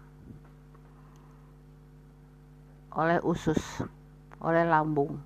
oleh 2.91 3.23
usus, 3.23 3.59
oleh 4.43 4.67
lambung. 4.67 5.23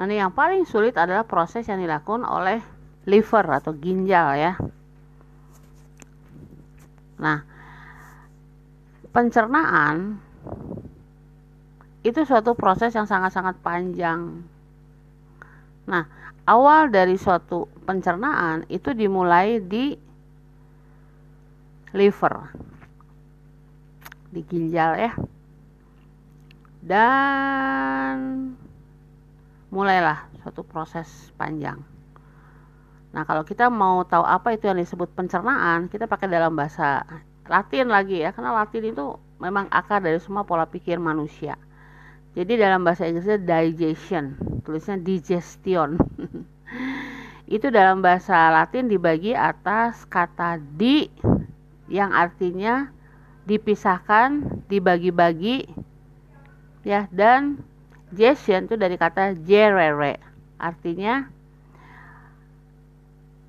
Nanti 0.00 0.14
yang 0.16 0.32
paling 0.32 0.64
sulit 0.64 0.96
adalah 0.96 1.28
proses 1.28 1.68
yang 1.68 1.82
dilakukan 1.84 2.24
oleh 2.24 2.64
liver 3.04 3.44
atau 3.44 3.76
ginjal 3.76 4.40
ya. 4.40 4.52
Nah, 7.18 7.42
pencernaan 9.10 10.22
itu 12.06 12.20
suatu 12.22 12.54
proses 12.54 12.94
yang 12.94 13.10
sangat-sangat 13.10 13.58
panjang. 13.58 14.46
Nah, 15.90 16.04
awal 16.46 16.88
dari 16.94 17.18
suatu 17.18 17.66
pencernaan 17.84 18.64
itu 18.70 18.94
dimulai 18.94 19.58
di 19.58 19.98
liver, 21.92 22.34
di 24.30 24.40
ginjal 24.46 24.90
ya. 24.96 25.12
Dan 26.78 28.16
mulailah 29.68 30.30
suatu 30.40 30.62
proses 30.62 31.34
panjang. 31.34 31.97
Nah, 33.08 33.24
kalau 33.24 33.42
kita 33.42 33.72
mau 33.72 34.04
tahu 34.04 34.24
apa 34.24 34.52
itu 34.52 34.68
yang 34.68 34.76
disebut 34.76 35.08
pencernaan, 35.16 35.88
kita 35.88 36.04
pakai 36.04 36.28
dalam 36.28 36.52
bahasa 36.52 37.04
Latin 37.48 37.88
lagi 37.88 38.20
ya, 38.20 38.36
karena 38.36 38.52
Latin 38.52 38.92
itu 38.92 39.16
memang 39.40 39.66
akar 39.72 40.04
dari 40.04 40.20
semua 40.20 40.44
pola 40.44 40.68
pikir 40.68 41.00
manusia. 41.00 41.56
Jadi 42.36 42.60
dalam 42.60 42.84
bahasa 42.84 43.08
Inggrisnya 43.08 43.40
digestion, 43.40 44.36
tulisnya 44.62 45.00
digestion. 45.00 45.96
itu 47.56 47.72
dalam 47.72 48.04
bahasa 48.04 48.52
Latin 48.52 48.92
dibagi 48.92 49.32
atas 49.32 50.04
kata 50.04 50.60
di 50.60 51.08
yang 51.88 52.12
artinya 52.12 52.92
dipisahkan, 53.48 54.44
dibagi-bagi 54.68 55.64
ya 56.84 57.08
dan 57.08 57.64
gestion 58.12 58.68
itu 58.68 58.76
dari 58.76 58.96
kata 58.96 59.36
gerere 59.40 60.20
artinya 60.56 61.28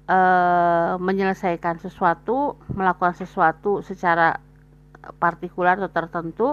e, 0.10 0.19
menyelesaikan 0.98 1.78
sesuatu, 1.78 2.58
melakukan 2.74 3.13
sesuatu 3.13 3.86
secara 3.86 4.41
partikular 5.22 5.78
atau 5.78 5.91
tertentu 5.93 6.48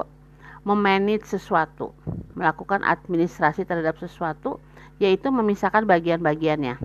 memanage 0.66 1.24
sesuatu, 1.24 1.94
melakukan 2.34 2.82
administrasi 2.82 3.64
terhadap 3.64 3.96
sesuatu, 4.02 4.58
yaitu 4.98 5.30
memisahkan 5.30 5.86
bagian-bagiannya. 5.86 6.76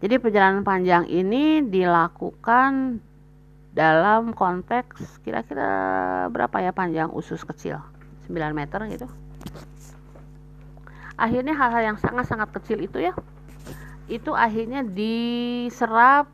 Jadi 0.00 0.14
perjalanan 0.20 0.64
panjang 0.64 1.04
ini 1.08 1.64
dilakukan 1.64 3.00
dalam 3.74 4.32
konteks 4.32 5.20
kira-kira 5.24 5.70
berapa 6.30 6.56
ya 6.60 6.72
panjang 6.72 7.12
usus 7.12 7.44
kecil? 7.44 7.80
9 8.28 8.56
meter 8.56 8.80
gitu. 8.88 9.06
Akhirnya 11.14 11.54
hal-hal 11.54 11.94
yang 11.94 11.98
sangat-sangat 12.00 12.50
kecil 12.58 12.82
itu 12.82 12.98
ya, 12.98 13.14
itu 14.04 14.36
akhirnya 14.36 14.84
diserap 14.84 16.28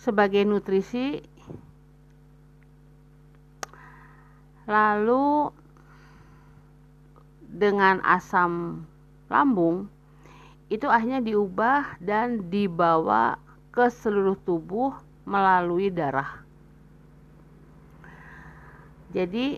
sebagai 0.00 0.46
nutrisi. 0.48 1.20
Lalu 4.68 5.48
dengan 7.48 8.04
asam 8.04 8.84
lambung 9.32 9.88
itu 10.68 10.84
akhirnya 10.84 11.24
diubah 11.24 11.96
dan 12.04 12.52
dibawa 12.52 13.40
ke 13.72 13.88
seluruh 13.88 14.36
tubuh 14.44 14.92
melalui 15.24 15.88
darah. 15.88 16.44
Jadi 19.16 19.56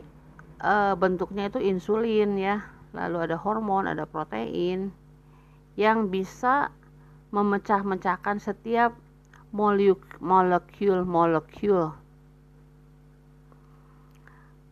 e, 0.62 0.74
bentuknya 0.94 1.50
itu 1.50 1.58
insulin 1.58 2.38
ya, 2.38 2.62
lalu 2.94 3.26
ada 3.26 3.34
hormon, 3.34 3.90
ada 3.90 4.06
protein 4.06 4.94
yang 5.80 6.12
bisa 6.12 6.68
memecah-mecahkan 7.32 8.36
setiap 8.36 8.92
molekul-molekul 9.56 11.08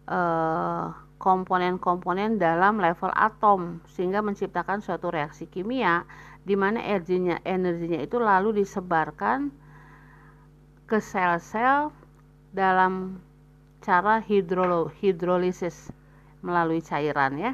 Eh, 0.09 0.87
komponen-komponen 1.21 2.41
dalam 2.41 2.81
level 2.81 3.13
atom 3.13 3.85
sehingga 3.93 4.25
menciptakan 4.25 4.81
suatu 4.81 5.13
reaksi 5.13 5.45
kimia 5.51 6.09
di 6.47 6.57
mana 6.57 6.81
energinya 6.81 7.37
energinya 7.45 8.01
itu 8.01 8.17
lalu 8.17 8.63
disebarkan 8.65 9.53
ke 10.89 10.97
sel-sel 11.03 11.93
dalam 12.57 13.21
cara 13.85 14.23
hidrolisis 14.25 15.93
melalui 16.41 16.81
cairan 16.81 17.37
ya 17.37 17.53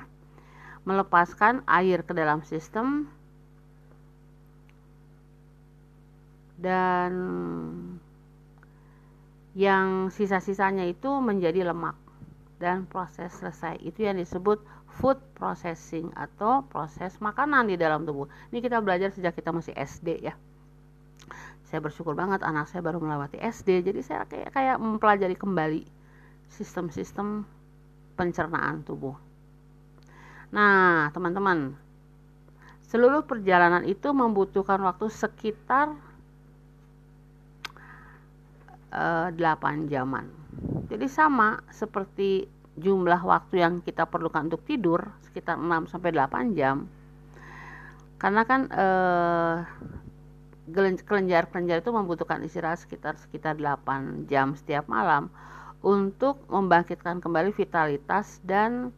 melepaskan 0.86 1.66
air 1.66 2.06
ke 2.06 2.14
dalam 2.14 2.46
sistem 2.46 3.10
dan 6.64 7.12
yang 9.52 10.08
sisa-sisanya 10.08 10.88
itu 10.88 11.12
menjadi 11.20 11.68
lemak 11.68 11.94
dan 12.56 12.88
proses 12.88 13.30
selesai. 13.36 13.76
Itu 13.84 14.08
yang 14.08 14.16
disebut 14.16 14.64
food 14.98 15.20
processing 15.36 16.08
atau 16.16 16.64
proses 16.64 17.20
makanan 17.20 17.68
di 17.68 17.76
dalam 17.76 18.08
tubuh. 18.08 18.26
Ini 18.48 18.64
kita 18.64 18.80
belajar 18.80 19.12
sejak 19.12 19.36
kita 19.36 19.52
masih 19.52 19.76
SD 19.76 20.24
ya. 20.24 20.34
Saya 21.68 21.80
bersyukur 21.82 22.16
banget 22.16 22.40
anak 22.46 22.70
saya 22.70 22.80
baru 22.80 23.02
melewati 23.02 23.36
SD, 23.40 23.82
jadi 23.82 24.00
saya 24.00 24.22
kayak 24.24 24.54
kayak 24.54 24.76
mempelajari 24.78 25.34
kembali 25.34 25.82
sistem-sistem 26.48 27.42
pencernaan 28.14 28.86
tubuh. 28.86 29.18
Nah, 30.54 31.10
teman-teman, 31.10 31.74
seluruh 32.86 33.26
perjalanan 33.26 33.82
itu 33.82 34.14
membutuhkan 34.14 34.78
waktu 34.86 35.10
sekitar 35.10 35.98
8 38.94 39.90
jaman. 39.90 40.30
Jadi 40.86 41.06
sama 41.10 41.58
seperti 41.74 42.46
jumlah 42.78 43.22
waktu 43.22 43.62
yang 43.62 43.82
kita 43.82 44.06
perlukan 44.06 44.50
untuk 44.50 44.62
tidur 44.66 45.02
sekitar 45.26 45.58
6 45.58 45.90
sampai 45.90 46.10
8 46.14 46.58
jam. 46.58 46.86
Karena 48.18 48.42
kan 48.46 48.70
eh, 48.70 49.56
kelenjar-kelenjar 51.04 51.84
itu 51.84 51.90
membutuhkan 51.92 52.40
istirahat 52.46 52.80
sekitar 52.80 53.18
sekitar 53.20 53.58
8 53.58 54.30
jam 54.30 54.56
setiap 54.56 54.88
malam 54.88 55.28
untuk 55.84 56.40
membangkitkan 56.48 57.20
kembali 57.20 57.52
vitalitas 57.52 58.40
dan 58.40 58.88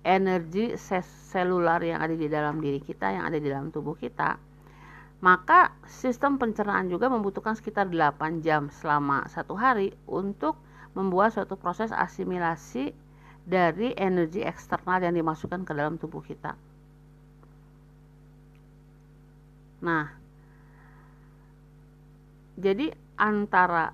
energi 0.00 0.72
selular 1.28 1.84
yang 1.84 2.00
ada 2.00 2.16
di 2.16 2.24
dalam 2.32 2.64
diri 2.64 2.80
kita, 2.80 3.12
yang 3.12 3.28
ada 3.28 3.36
di 3.36 3.48
dalam 3.52 3.68
tubuh 3.68 3.92
kita. 3.92 4.40
Maka 5.20 5.76
sistem 5.84 6.40
pencernaan 6.40 6.88
juga 6.88 7.12
membutuhkan 7.12 7.52
sekitar 7.52 7.92
8 7.92 8.40
jam 8.40 8.72
selama 8.72 9.28
satu 9.28 9.52
hari 9.52 9.92
untuk 10.08 10.56
membuat 10.96 11.36
suatu 11.36 11.60
proses 11.60 11.92
asimilasi 11.92 12.96
dari 13.44 13.92
energi 13.96 14.40
eksternal 14.40 15.04
yang 15.04 15.12
dimasukkan 15.12 15.68
ke 15.68 15.72
dalam 15.76 16.00
tubuh 16.00 16.24
kita. 16.24 16.56
Nah, 19.80 20.12
jadi 22.60 22.92
antara 23.16 23.92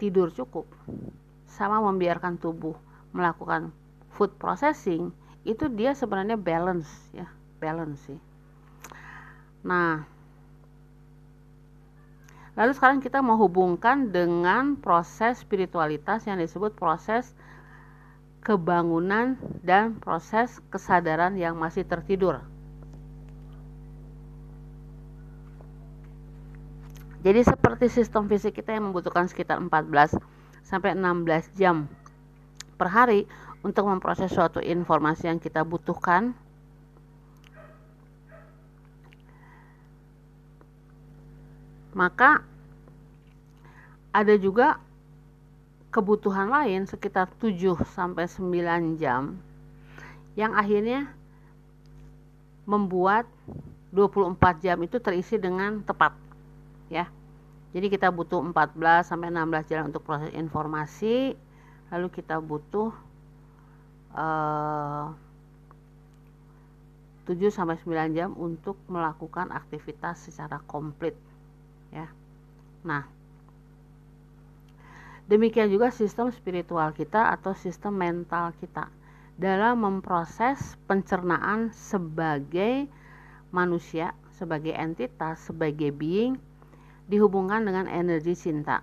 tidur 0.00 0.32
cukup 0.32 0.64
sama 1.48 1.84
membiarkan 1.84 2.40
tubuh 2.40 2.72
melakukan 3.12 3.68
food 4.16 4.32
processing 4.40 5.12
itu 5.44 5.68
dia 5.68 5.92
sebenarnya 5.92 6.40
balance 6.40 6.88
ya 7.12 7.28
balance 7.60 8.00
sih 8.08 8.20
nah 9.60 10.08
lalu 12.60 12.76
sekarang 12.76 13.00
kita 13.00 13.24
mau 13.24 13.40
hubungkan 13.40 14.12
dengan 14.12 14.76
proses 14.76 15.40
spiritualitas 15.40 16.28
yang 16.28 16.36
disebut 16.36 16.76
proses 16.76 17.32
kebangunan 18.44 19.40
dan 19.64 19.96
proses 19.96 20.60
kesadaran 20.68 21.40
yang 21.40 21.56
masih 21.56 21.88
tertidur. 21.88 22.44
Jadi 27.24 27.40
seperti 27.48 27.88
sistem 27.88 28.28
fisik 28.28 28.60
kita 28.60 28.76
yang 28.76 28.92
membutuhkan 28.92 29.24
sekitar 29.24 29.56
14 29.56 30.20
sampai 30.60 30.92
16 30.92 31.56
jam 31.56 31.88
per 32.76 32.92
hari 32.92 33.24
untuk 33.64 33.88
memproses 33.88 34.32
suatu 34.32 34.60
informasi 34.60 35.32
yang 35.32 35.40
kita 35.40 35.64
butuhkan. 35.64 36.32
Maka 41.92 42.49
ada 44.10 44.34
juga 44.34 44.78
kebutuhan 45.90 46.50
lain 46.50 46.86
sekitar 46.86 47.30
7 47.38 47.78
sampai 47.94 48.26
9 48.26 48.98
jam 48.98 49.34
yang 50.38 50.54
akhirnya 50.54 51.10
membuat 52.66 53.26
24 53.90 54.62
jam 54.62 54.78
itu 54.86 55.02
terisi 55.02 55.34
dengan 55.34 55.82
tepat 55.82 56.14
ya. 56.86 57.10
Jadi 57.70 57.86
kita 57.90 58.10
butuh 58.10 58.42
14 58.42 59.06
sampai 59.06 59.30
16 59.30 59.70
jam 59.70 59.86
untuk 59.90 60.02
proses 60.02 60.30
informasi, 60.34 61.34
lalu 61.90 62.08
kita 62.10 62.38
butuh 62.42 62.90
uh, 64.14 65.10
eh, 67.26 67.38
7 67.38 67.50
sampai 67.50 67.78
9 67.78 68.16
jam 68.18 68.34
untuk 68.34 68.74
melakukan 68.90 69.54
aktivitas 69.54 70.30
secara 70.30 70.58
komplit 70.66 71.14
ya. 71.94 72.10
Nah, 72.82 73.06
demikian 75.30 75.70
juga 75.70 75.94
sistem 75.94 76.34
spiritual 76.34 76.90
kita 76.90 77.30
atau 77.30 77.54
sistem 77.54 77.94
mental 77.94 78.50
kita 78.58 78.90
dalam 79.38 79.78
memproses 79.78 80.74
pencernaan 80.90 81.70
sebagai 81.70 82.90
manusia, 83.54 84.10
sebagai 84.34 84.74
entitas, 84.74 85.46
sebagai 85.46 85.94
being 85.94 86.34
dihubungkan 87.06 87.62
dengan 87.62 87.86
energi 87.86 88.34
cinta. 88.34 88.82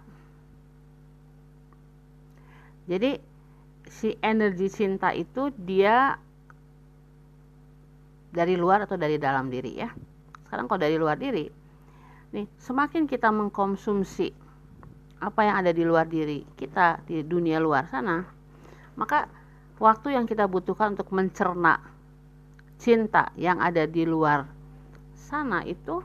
Jadi 2.88 3.20
si 3.92 4.16
energi 4.24 4.72
cinta 4.72 5.12
itu 5.12 5.52
dia 5.52 6.16
dari 8.32 8.56
luar 8.56 8.88
atau 8.88 8.96
dari 8.96 9.20
dalam 9.20 9.52
diri 9.52 9.84
ya. 9.84 9.92
Sekarang 10.48 10.72
kalau 10.72 10.80
dari 10.80 10.96
luar 10.96 11.20
diri, 11.20 11.52
nih 12.32 12.48
semakin 12.56 13.04
kita 13.04 13.28
mengkonsumsi 13.36 14.47
apa 15.18 15.42
yang 15.46 15.56
ada 15.62 15.72
di 15.74 15.84
luar 15.86 16.06
diri 16.06 16.46
kita 16.58 17.02
di 17.10 17.26
dunia 17.26 17.58
luar 17.58 17.90
sana, 17.90 18.22
maka 18.94 19.26
waktu 19.82 20.14
yang 20.14 20.30
kita 20.30 20.46
butuhkan 20.46 20.94
untuk 20.94 21.10
mencerna 21.14 21.82
cinta 22.78 23.34
yang 23.34 23.58
ada 23.58 23.90
di 23.90 24.06
luar 24.06 24.46
sana 25.18 25.66
itu 25.66 26.00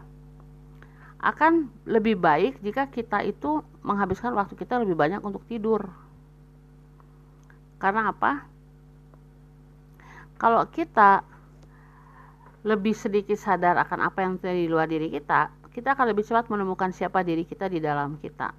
akan 1.23 1.71
lebih 1.87 2.19
baik 2.19 2.59
jika 2.65 2.89
kita 2.89 3.23
itu 3.23 3.63
menghabiskan 3.85 4.33
waktu 4.35 4.57
kita 4.57 4.81
lebih 4.81 4.97
banyak 4.97 5.21
untuk 5.23 5.45
tidur 5.47 5.87
karena 7.83 8.15
apa? 8.15 8.47
Kalau 10.39 10.63
kita 10.71 11.27
lebih 12.63 12.95
sedikit 12.95 13.35
sadar 13.35 13.75
akan 13.75 14.07
apa 14.07 14.23
yang 14.23 14.39
terjadi 14.39 14.61
di 14.63 14.71
luar 14.71 14.87
diri 14.87 15.11
kita, 15.11 15.51
kita 15.75 15.99
akan 15.99 16.15
lebih 16.15 16.23
cepat 16.23 16.47
menemukan 16.47 16.95
siapa 16.95 17.27
diri 17.27 17.43
kita 17.43 17.67
di 17.67 17.83
dalam 17.83 18.23
kita. 18.23 18.55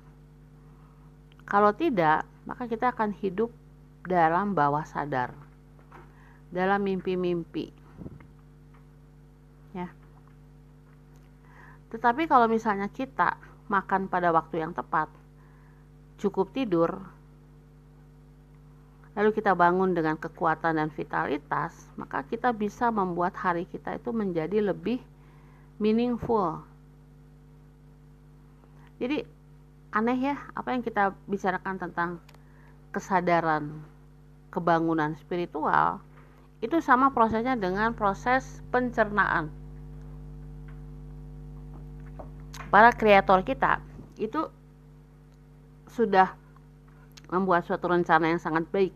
Kalau 1.43 1.71
tidak, 1.75 2.23
maka 2.47 2.67
kita 2.67 2.91
akan 2.91 3.11
hidup 3.19 3.51
dalam 4.03 4.51
bawah 4.55 4.83
sadar, 4.83 5.31
dalam 6.51 6.83
mimpi-mimpi. 6.83 7.71
Ya. 9.71 9.87
Tetapi 11.91 12.27
kalau 12.27 12.51
misalnya 12.51 12.91
kita 12.91 13.39
makan 13.71 14.11
pada 14.11 14.31
waktu 14.35 14.59
yang 14.59 14.75
tepat, 14.75 15.07
cukup 16.19 16.51
tidur, 16.51 16.99
lalu 19.13 19.29
kita 19.31 19.55
bangun 19.55 19.95
dengan 19.95 20.19
kekuatan 20.19 20.79
dan 20.79 20.89
vitalitas, 20.91 21.87
maka 21.95 22.25
kita 22.27 22.51
bisa 22.51 22.89
membuat 22.89 23.37
hari 23.37 23.63
kita 23.69 23.95
itu 23.95 24.09
menjadi 24.11 24.59
lebih 24.59 24.99
meaningful. 25.77 26.65
Jadi 28.97 29.42
aneh 29.93 30.17
ya, 30.17 30.35
apa 30.57 30.73
yang 30.73 30.81
kita 30.81 31.13
bicarakan 31.29 31.77
tentang 31.77 32.17
kesadaran, 32.89 33.77
kebangunan 34.49 35.13
spiritual 35.21 36.01
itu 36.65 36.81
sama 36.81 37.13
prosesnya 37.13 37.53
dengan 37.53 37.93
proses 37.93 38.65
pencernaan. 38.73 39.53
Para 42.73 42.89
kreator 42.89 43.45
kita 43.45 43.77
itu 44.17 44.49
sudah 45.93 46.33
membuat 47.29 47.69
suatu 47.69 47.85
rencana 47.85 48.33
yang 48.33 48.41
sangat 48.41 48.65
baik 48.73 48.93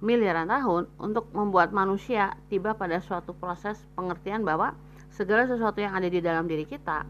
miliaran 0.00 0.48
tahun 0.48 0.88
untuk 0.96 1.28
membuat 1.36 1.70
manusia 1.76 2.34
tiba 2.48 2.72
pada 2.72 2.98
suatu 3.04 3.36
proses 3.36 3.78
pengertian 3.94 4.42
bahwa 4.42 4.72
segala 5.12 5.44
sesuatu 5.44 5.78
yang 5.78 5.92
ada 5.92 6.08
di 6.08 6.18
dalam 6.18 6.48
diri 6.48 6.64
kita 6.64 7.04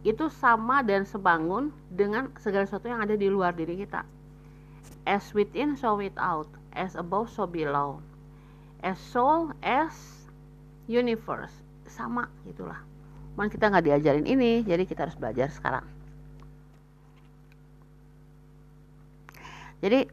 itu 0.00 0.32
sama 0.32 0.80
dan 0.80 1.04
sebangun 1.04 1.68
dengan 1.92 2.32
segala 2.40 2.64
sesuatu 2.64 2.88
yang 2.88 3.04
ada 3.04 3.12
di 3.16 3.28
luar 3.28 3.52
diri 3.52 3.76
kita. 3.84 4.04
As 5.04 5.32
within, 5.36 5.76
so 5.76 5.96
without. 5.96 6.48
As 6.72 6.96
above, 6.96 7.28
so 7.28 7.44
below. 7.44 8.00
As 8.80 8.96
soul, 8.96 9.52
as 9.60 9.92
universe. 10.88 11.52
Sama 11.84 12.32
gitulah. 12.48 12.80
Cuman 13.36 13.52
kita 13.52 13.68
nggak 13.68 13.84
diajarin 13.84 14.24
ini, 14.24 14.64
jadi 14.64 14.88
kita 14.88 15.08
harus 15.08 15.16
belajar 15.16 15.52
sekarang. 15.52 15.84
Jadi 19.80 20.08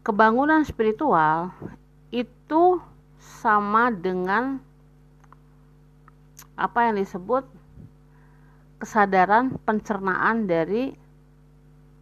kebangunan 0.00 0.64
spiritual 0.64 1.52
itu 2.08 2.80
sama 3.20 3.92
dengan 3.92 4.60
apa 6.56 6.88
yang 6.88 6.96
disebut 7.00 7.44
kesadaran 8.84 9.56
pencernaan 9.64 10.44
dari 10.44 10.92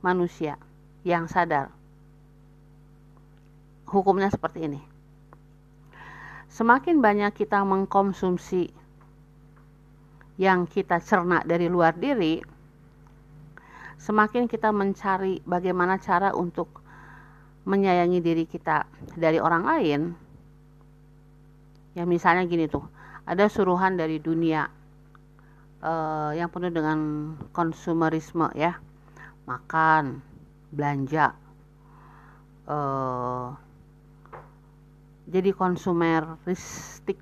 manusia 0.02 0.58
yang 1.06 1.30
sadar. 1.30 1.70
Hukumnya 3.86 4.26
seperti 4.26 4.66
ini. 4.66 4.82
Semakin 6.50 6.98
banyak 6.98 7.38
kita 7.38 7.62
mengkonsumsi 7.62 8.66
yang 10.42 10.66
kita 10.66 10.98
cerna 10.98 11.46
dari 11.46 11.70
luar 11.70 11.94
diri, 11.94 12.42
semakin 14.02 14.50
kita 14.50 14.74
mencari 14.74 15.38
bagaimana 15.46 16.02
cara 16.02 16.34
untuk 16.34 16.82
menyayangi 17.62 18.18
diri 18.18 18.42
kita 18.42 18.90
dari 19.14 19.38
orang 19.38 19.62
lain 19.62 20.00
ya 21.94 22.02
misalnya 22.02 22.42
gini 22.50 22.66
tuh 22.66 22.82
ada 23.22 23.46
suruhan 23.46 23.94
dari 23.94 24.18
dunia 24.18 24.66
uh, 25.82 26.30
yang 26.32 26.48
penuh 26.48 26.70
dengan 26.70 26.98
konsumerisme 27.50 28.48
ya. 28.54 28.78
Makan 29.42 30.22
belanja 30.70 31.34
uh, 32.70 33.52
jadi 35.26 35.50
konsumeristik. 35.54 37.20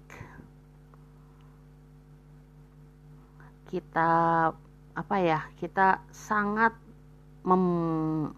Kita 3.70 4.12
apa 4.90 5.16
ya 5.22 5.46
kita 5.62 6.02
sangat 6.10 6.74
mem, 7.46 7.64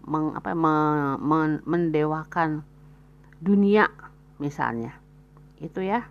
meng, 0.05 0.37
apa, 0.37 0.53
me, 0.53 0.73
men, 1.17 1.51
mendewakan 1.65 2.61
dunia 3.41 3.89
misalnya. 4.37 4.93
Itu 5.57 5.81
ya 5.81 6.05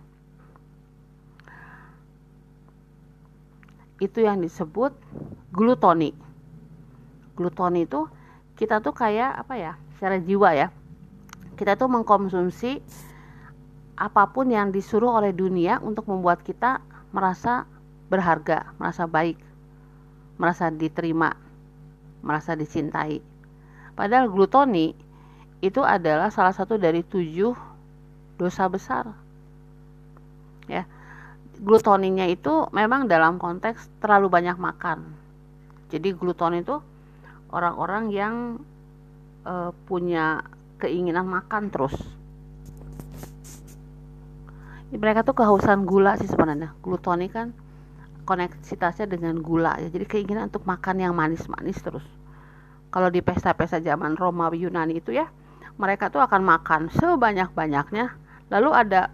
itu 4.01 4.25
yang 4.25 4.41
disebut 4.41 4.93
glutoni. 5.53 6.13
Glutoni 7.37 7.85
itu 7.85 8.09
kita 8.57 8.81
tuh 8.81 8.93
kayak 8.93 9.45
apa 9.45 9.53
ya 9.57 9.73
secara 9.97 10.17
jiwa 10.21 10.49
ya. 10.53 10.67
Kita 11.53 11.77
tuh 11.77 11.89
mengkonsumsi 11.89 12.81
apa 13.93 14.25
pun 14.33 14.49
yang 14.49 14.73
disuruh 14.73 15.21
oleh 15.21 15.29
dunia 15.29 15.77
untuk 15.77 16.09
membuat 16.09 16.41
kita 16.41 16.81
merasa 17.13 17.69
berharga 18.09 18.73
merasa 18.81 19.05
baik 19.05 19.37
merasa 20.41 20.73
diterima 20.73 21.37
merasa 22.25 22.57
dicintai. 22.57 23.21
Padahal 23.93 24.33
glutoni 24.33 24.97
itu 25.61 25.81
adalah 25.85 26.33
salah 26.33 26.51
satu 26.51 26.81
dari 26.81 27.05
tujuh 27.05 27.53
dosa 28.41 28.65
besar. 28.65 29.13
Ya 30.65 30.89
glutoninya 31.63 32.27
itu 32.27 32.67
memang 32.75 33.07
dalam 33.07 33.39
konteks 33.39 34.03
terlalu 34.03 34.27
banyak 34.27 34.59
makan. 34.59 35.15
Jadi 35.87 36.11
gluton 36.11 36.59
itu 36.59 36.75
orang-orang 37.55 38.11
yang 38.11 38.35
uh, 39.47 39.71
punya 39.87 40.43
keinginan 40.83 41.23
makan 41.23 41.71
terus. 41.71 41.95
Mereka 44.93 45.25
tuh 45.25 45.33
kehausan 45.33 45.89
gula 45.89 46.19
sih 46.19 46.29
sebenarnya. 46.29 46.75
Glutoni 46.83 47.31
kan 47.31 47.55
koneksitasnya 48.27 49.07
dengan 49.07 49.39
gula 49.39 49.79
ya. 49.79 49.87
Jadi 49.87 50.05
keinginan 50.05 50.51
untuk 50.51 50.67
makan 50.67 50.99
yang 50.99 51.15
manis-manis 51.15 51.79
terus. 51.79 52.05
Kalau 52.93 53.09
di 53.09 53.25
pesta-pesta 53.25 53.81
zaman 53.81 54.13
Romawi 54.19 54.67
Yunani 54.67 55.01
itu 55.01 55.15
ya 55.15 55.25
mereka 55.81 56.13
tuh 56.13 56.21
akan 56.21 56.45
makan 56.45 56.81
sebanyak-banyaknya. 56.93 58.13
Lalu 58.53 58.69
ada 58.69 59.09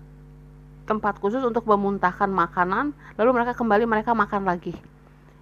tempat 0.89 1.21
khusus 1.21 1.45
untuk 1.45 1.69
memuntahkan 1.69 2.25
makanan 2.25 2.97
lalu 3.13 3.30
mereka 3.38 3.54
kembali 3.54 3.86
mereka 3.86 4.17
makan 4.17 4.49
lagi. 4.49 4.73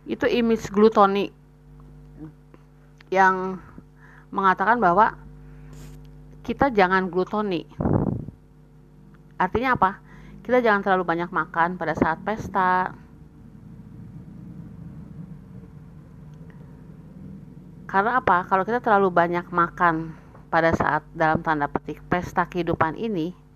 Itu 0.04 0.28
image 0.28 0.68
glutoni 0.68 1.32
yang 3.08 3.56
mengatakan 4.28 4.84
bahwa 4.84 5.16
kita 6.44 6.68
jangan 6.76 7.08
glutoni. 7.08 7.64
Artinya 9.40 9.80
apa? 9.80 9.92
Kita 10.44 10.60
jangan 10.60 10.84
terlalu 10.84 11.04
banyak 11.08 11.32
makan 11.32 11.80
pada 11.80 11.96
saat 11.96 12.20
pesta. 12.28 12.92
Karena 17.88 18.20
apa? 18.20 18.44
Kalau 18.44 18.68
kita 18.68 18.84
terlalu 18.84 19.08
banyak 19.12 19.48
makan 19.48 20.12
pada 20.52 20.76
saat 20.76 21.04
dalam 21.16 21.44
tanda 21.44 21.72
petik 21.72 22.04
pesta 22.08 22.48
kehidupan 22.48 22.96
ini 22.96 23.48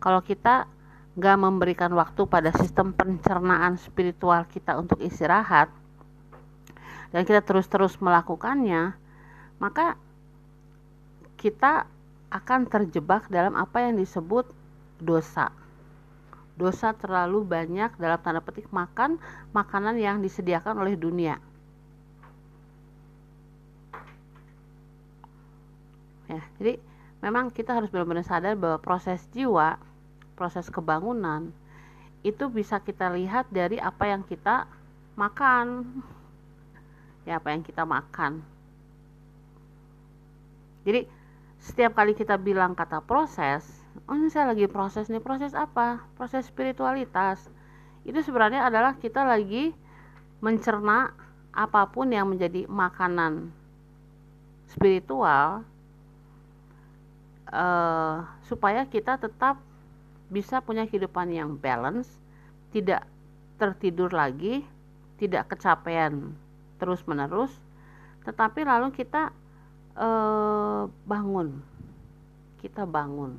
kalau 0.00 0.20
kita 0.20 0.68
nggak 1.14 1.36
memberikan 1.38 1.94
waktu 1.94 2.26
pada 2.26 2.50
sistem 2.58 2.90
pencernaan 2.90 3.78
spiritual 3.78 4.46
kita 4.50 4.74
untuk 4.74 4.98
istirahat 4.98 5.70
dan 7.14 7.22
kita 7.22 7.38
terus-terus 7.38 7.94
melakukannya 8.02 8.98
maka 9.62 9.94
kita 11.38 11.86
akan 12.34 12.66
terjebak 12.66 13.30
dalam 13.30 13.54
apa 13.54 13.86
yang 13.86 13.94
disebut 13.94 14.50
dosa. 14.98 15.54
Dosa 16.58 16.90
terlalu 16.94 17.46
banyak 17.46 17.94
dalam 17.94 18.18
tanda 18.18 18.42
petik 18.42 18.66
makan 18.74 19.22
makanan 19.54 19.94
yang 19.98 20.18
disediakan 20.18 20.78
oleh 20.82 20.98
dunia. 20.98 21.38
Ya 26.26 26.42
jadi 26.58 26.82
memang 27.22 27.54
kita 27.54 27.76
harus 27.76 27.92
benar-benar 27.92 28.26
sadar 28.26 28.58
bahwa 28.58 28.82
proses 28.82 29.22
jiwa 29.30 29.78
proses 30.34 30.68
kebangunan 30.70 31.50
itu 32.24 32.48
bisa 32.50 32.80
kita 32.80 33.12
lihat 33.12 33.48
dari 33.50 33.78
apa 33.78 34.10
yang 34.10 34.22
kita 34.24 34.66
makan. 35.14 35.98
Ya 37.24 37.40
apa 37.40 37.56
yang 37.56 37.64
kita 37.64 37.88
makan. 37.88 38.44
Jadi 40.84 41.08
setiap 41.62 41.96
kali 41.96 42.12
kita 42.12 42.36
bilang 42.36 42.76
kata 42.76 43.00
proses 43.00 43.84
oh 44.04 44.14
ini 44.18 44.28
saya 44.28 44.52
lagi 44.52 44.66
proses 44.66 45.08
nih 45.08 45.22
proses 45.22 45.54
apa? 45.54 46.02
Proses 46.18 46.46
spiritualitas. 46.50 47.46
Itu 48.04 48.20
sebenarnya 48.20 48.66
adalah 48.68 48.98
kita 48.98 49.24
lagi 49.24 49.72
mencerna 50.44 51.14
apa 51.54 51.86
pun 51.88 52.10
yang 52.10 52.28
menjadi 52.28 52.66
makanan 52.66 53.48
spiritual 54.68 55.62
uh, 57.48 58.16
supaya 58.44 58.84
kita 58.90 59.16
tetap 59.16 59.56
bisa 60.32 60.60
punya 60.64 60.88
kehidupan 60.88 61.32
yang 61.32 61.56
balance, 61.58 62.08
tidak 62.72 63.04
tertidur 63.60 64.10
lagi, 64.10 64.64
tidak 65.20 65.54
kecapean 65.54 66.34
terus-menerus, 66.80 67.52
tetapi 68.26 68.66
lalu 68.66 68.90
kita 68.90 69.30
uh, 69.94 70.90
bangun, 71.06 71.62
kita 72.58 72.82
bangun, 72.88 73.38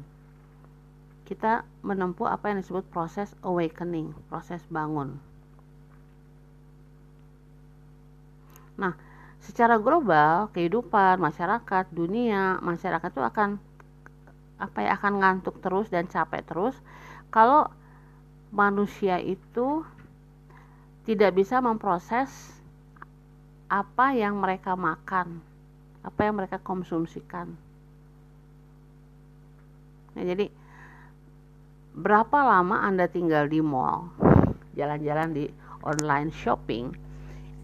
kita 1.25 1.65
menempuh 1.81 2.29
apa 2.29 2.53
yang 2.53 2.61
disebut 2.61 2.85
proses 2.93 3.33
awakening, 3.41 4.13
proses 4.29 4.61
bangun. 4.71 5.17
Nah, 8.75 8.93
secara 9.41 9.79
global 9.79 10.51
kehidupan 10.51 11.17
masyarakat 11.21 11.85
dunia 11.93 12.59
masyarakat 12.59 13.09
itu 13.09 13.23
akan 13.23 13.61
apa 14.55 14.87
ya 14.87 14.95
akan 14.95 15.19
ngantuk 15.19 15.59
terus 15.59 15.91
dan 15.91 16.07
capek 16.07 16.43
terus 16.47 16.75
kalau 17.27 17.67
manusia 18.55 19.19
itu 19.19 19.83
tidak 21.05 21.35
bisa 21.35 21.59
memproses 21.59 22.31
apa 23.69 24.13
yang 24.13 24.37
mereka 24.39 24.73
makan, 24.73 25.41
apa 26.01 26.19
yang 26.23 26.37
mereka 26.37 26.57
konsumsikan. 26.61 27.53
Nah, 30.15 30.23
jadi 30.23 30.47
berapa 31.93 32.39
lama 32.39 32.81
Anda 32.81 33.11
tinggal 33.11 33.51
di 33.51 33.59
mall, 33.59 34.09
jalan-jalan 34.79 35.29
di 35.35 35.45
online 35.83 36.31
shopping? 36.31 36.93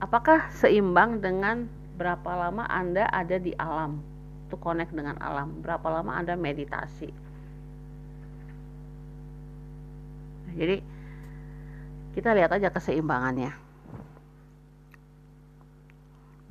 Apakah 0.02 0.50
seimbang 0.52 1.22
dengan 1.22 1.70
berapa 1.96 2.50
lama 2.50 2.66
Anda 2.68 3.08
ada 3.08 3.38
di 3.38 3.54
alam? 3.56 4.11
To 4.52 4.60
connect 4.60 4.92
dengan 4.92 5.16
alam. 5.24 5.64
Berapa 5.64 5.88
lama 5.88 6.12
anda 6.12 6.36
meditasi? 6.36 7.08
Jadi 10.52 10.78
kita 12.12 12.36
lihat 12.36 12.52
aja 12.52 12.68
keseimbangannya. 12.68 13.56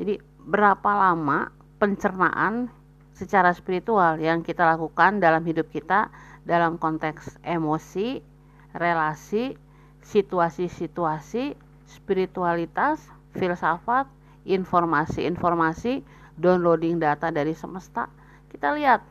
Jadi 0.01 0.17
berapa 0.41 0.91
lama 0.97 1.53
pencernaan 1.77 2.73
secara 3.13 3.53
spiritual 3.53 4.17
yang 4.17 4.41
kita 4.41 4.65
lakukan 4.65 5.21
dalam 5.21 5.45
hidup 5.45 5.69
kita 5.69 6.09
dalam 6.49 6.81
konteks 6.81 7.37
emosi, 7.45 8.25
relasi, 8.73 9.53
situasi-situasi, 10.01 11.53
spiritualitas, 11.85 13.05
filsafat, 13.37 14.09
informasi-informasi 14.49 16.01
downloading 16.37 17.01
data 17.01 17.33
dari 17.33 17.55
semesta. 17.57 18.07
Kita 18.51 18.75
lihat 18.75 19.03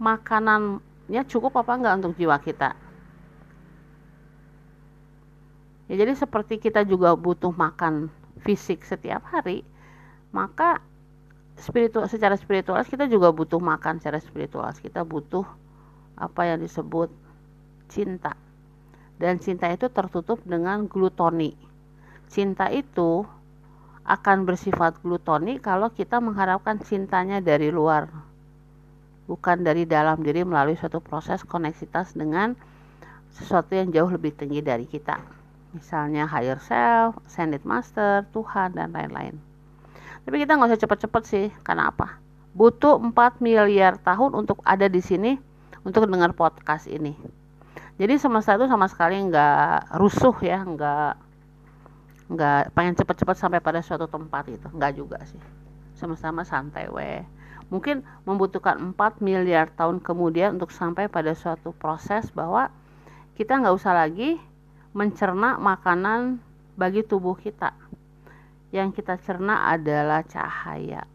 makanannya 0.00 1.22
cukup 1.28 1.60
apa 1.60 1.72
enggak 1.76 1.94
untuk 2.04 2.14
jiwa 2.16 2.36
kita? 2.40 2.76
Ya 5.88 5.94
jadi 6.00 6.16
seperti 6.16 6.56
kita 6.56 6.84
juga 6.88 7.12
butuh 7.12 7.52
makan 7.52 8.08
fisik 8.40 8.84
setiap 8.84 9.20
hari 9.28 9.64
maka 10.32 10.80
spiritual 11.60 12.08
secara 12.10 12.34
spiritual 12.34 12.82
kita 12.82 13.06
juga 13.06 13.30
butuh 13.30 13.62
makan 13.62 14.00
secara 14.00 14.18
spiritual 14.18 14.72
kita 14.80 15.06
butuh 15.06 15.44
apa 16.18 16.46
yang 16.46 16.58
disebut 16.62 17.10
cinta. 17.90 18.34
Dan 19.14 19.38
cinta 19.38 19.70
itu 19.70 19.86
tertutup 19.86 20.42
dengan 20.42 20.90
glutoni. 20.90 21.54
Cinta 22.26 22.66
itu 22.74 23.22
akan 24.04 24.44
bersifat 24.44 25.00
glutoni 25.00 25.56
kalau 25.60 25.88
kita 25.88 26.20
mengharapkan 26.20 26.76
cintanya 26.80 27.40
dari 27.40 27.72
luar 27.72 28.08
bukan 29.24 29.64
dari 29.64 29.88
dalam 29.88 30.20
diri 30.20 30.44
melalui 30.44 30.76
suatu 30.76 31.00
proses 31.00 31.40
koneksitas 31.44 32.12
dengan 32.12 32.52
sesuatu 33.32 33.74
yang 33.74 33.90
jauh 33.90 34.10
lebih 34.12 34.36
tinggi 34.36 34.60
dari 34.60 34.84
kita. 34.84 35.18
Misalnya 35.74 36.28
higher 36.30 36.60
self, 36.62 37.18
ascended 37.26 37.66
master, 37.66 38.22
Tuhan 38.30 38.78
dan 38.78 38.94
lain-lain. 38.94 39.34
Tapi 40.24 40.36
kita 40.38 40.54
nggak 40.54 40.70
usah 40.70 40.80
cepet-cepet 40.80 41.22
sih 41.26 41.46
karena 41.66 41.90
apa? 41.90 42.22
Butuh 42.54 43.02
4 43.02 43.42
miliar 43.42 43.98
tahun 43.98 44.38
untuk 44.38 44.62
ada 44.62 44.86
di 44.86 45.02
sini 45.02 45.34
untuk 45.82 46.06
dengar 46.06 46.30
podcast 46.38 46.86
ini. 46.86 47.18
Jadi 47.98 48.14
semesta 48.18 48.54
itu 48.54 48.70
sama 48.70 48.86
sekali 48.86 49.18
nggak 49.18 49.98
rusuh 49.98 50.34
ya 50.42 50.62
nggak 50.62 51.12
nggak 52.24 52.72
pengen 52.72 52.96
cepet-cepet 52.96 53.36
sampai 53.36 53.60
pada 53.60 53.84
suatu 53.84 54.08
tempat 54.08 54.48
itu 54.48 54.68
nggak 54.70 54.92
juga 54.96 55.20
sih. 55.28 55.40
Sama-sama 55.94 56.42
santai 56.42 56.88
weh 56.88 57.22
mungkin 57.72 58.04
membutuhkan 58.28 58.76
4 58.92 59.24
miliar 59.24 59.72
tahun 59.72 60.00
kemudian 60.00 60.60
untuk 60.60 60.70
sampai 60.70 61.08
pada 61.08 61.32
suatu 61.32 61.72
proses 61.72 62.28
bahwa 62.30 62.68
kita 63.34 63.56
nggak 63.56 63.74
usah 63.74 63.94
lagi 63.96 64.36
mencerna 64.94 65.58
makanan 65.58 66.38
bagi 66.78 67.02
tubuh 67.02 67.34
kita. 67.34 67.72
Yang 68.74 69.02
kita 69.02 69.18
cerna 69.22 69.70
adalah 69.70 70.26
cahaya. 70.26 71.06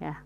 Ya. 0.00 0.16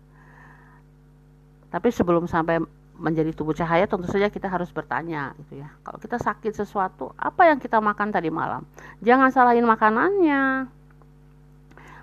Tapi 1.71 1.89
sebelum 1.91 2.27
sampai 2.27 2.59
menjadi 3.01 3.33
tubuh 3.33 3.57
cahaya 3.57 3.89
tentu 3.89 4.05
saja 4.05 4.29
kita 4.29 4.45
harus 4.45 4.69
bertanya 4.69 5.33
gitu 5.41 5.65
ya. 5.65 5.73
Kalau 5.81 5.97
kita 5.97 6.21
sakit 6.21 6.53
sesuatu 6.53 7.09
apa 7.17 7.49
yang 7.49 7.57
kita 7.57 7.81
makan 7.81 8.13
tadi 8.13 8.29
malam? 8.29 8.61
Jangan 9.01 9.33
salahin 9.33 9.65
makanannya. 9.65 10.69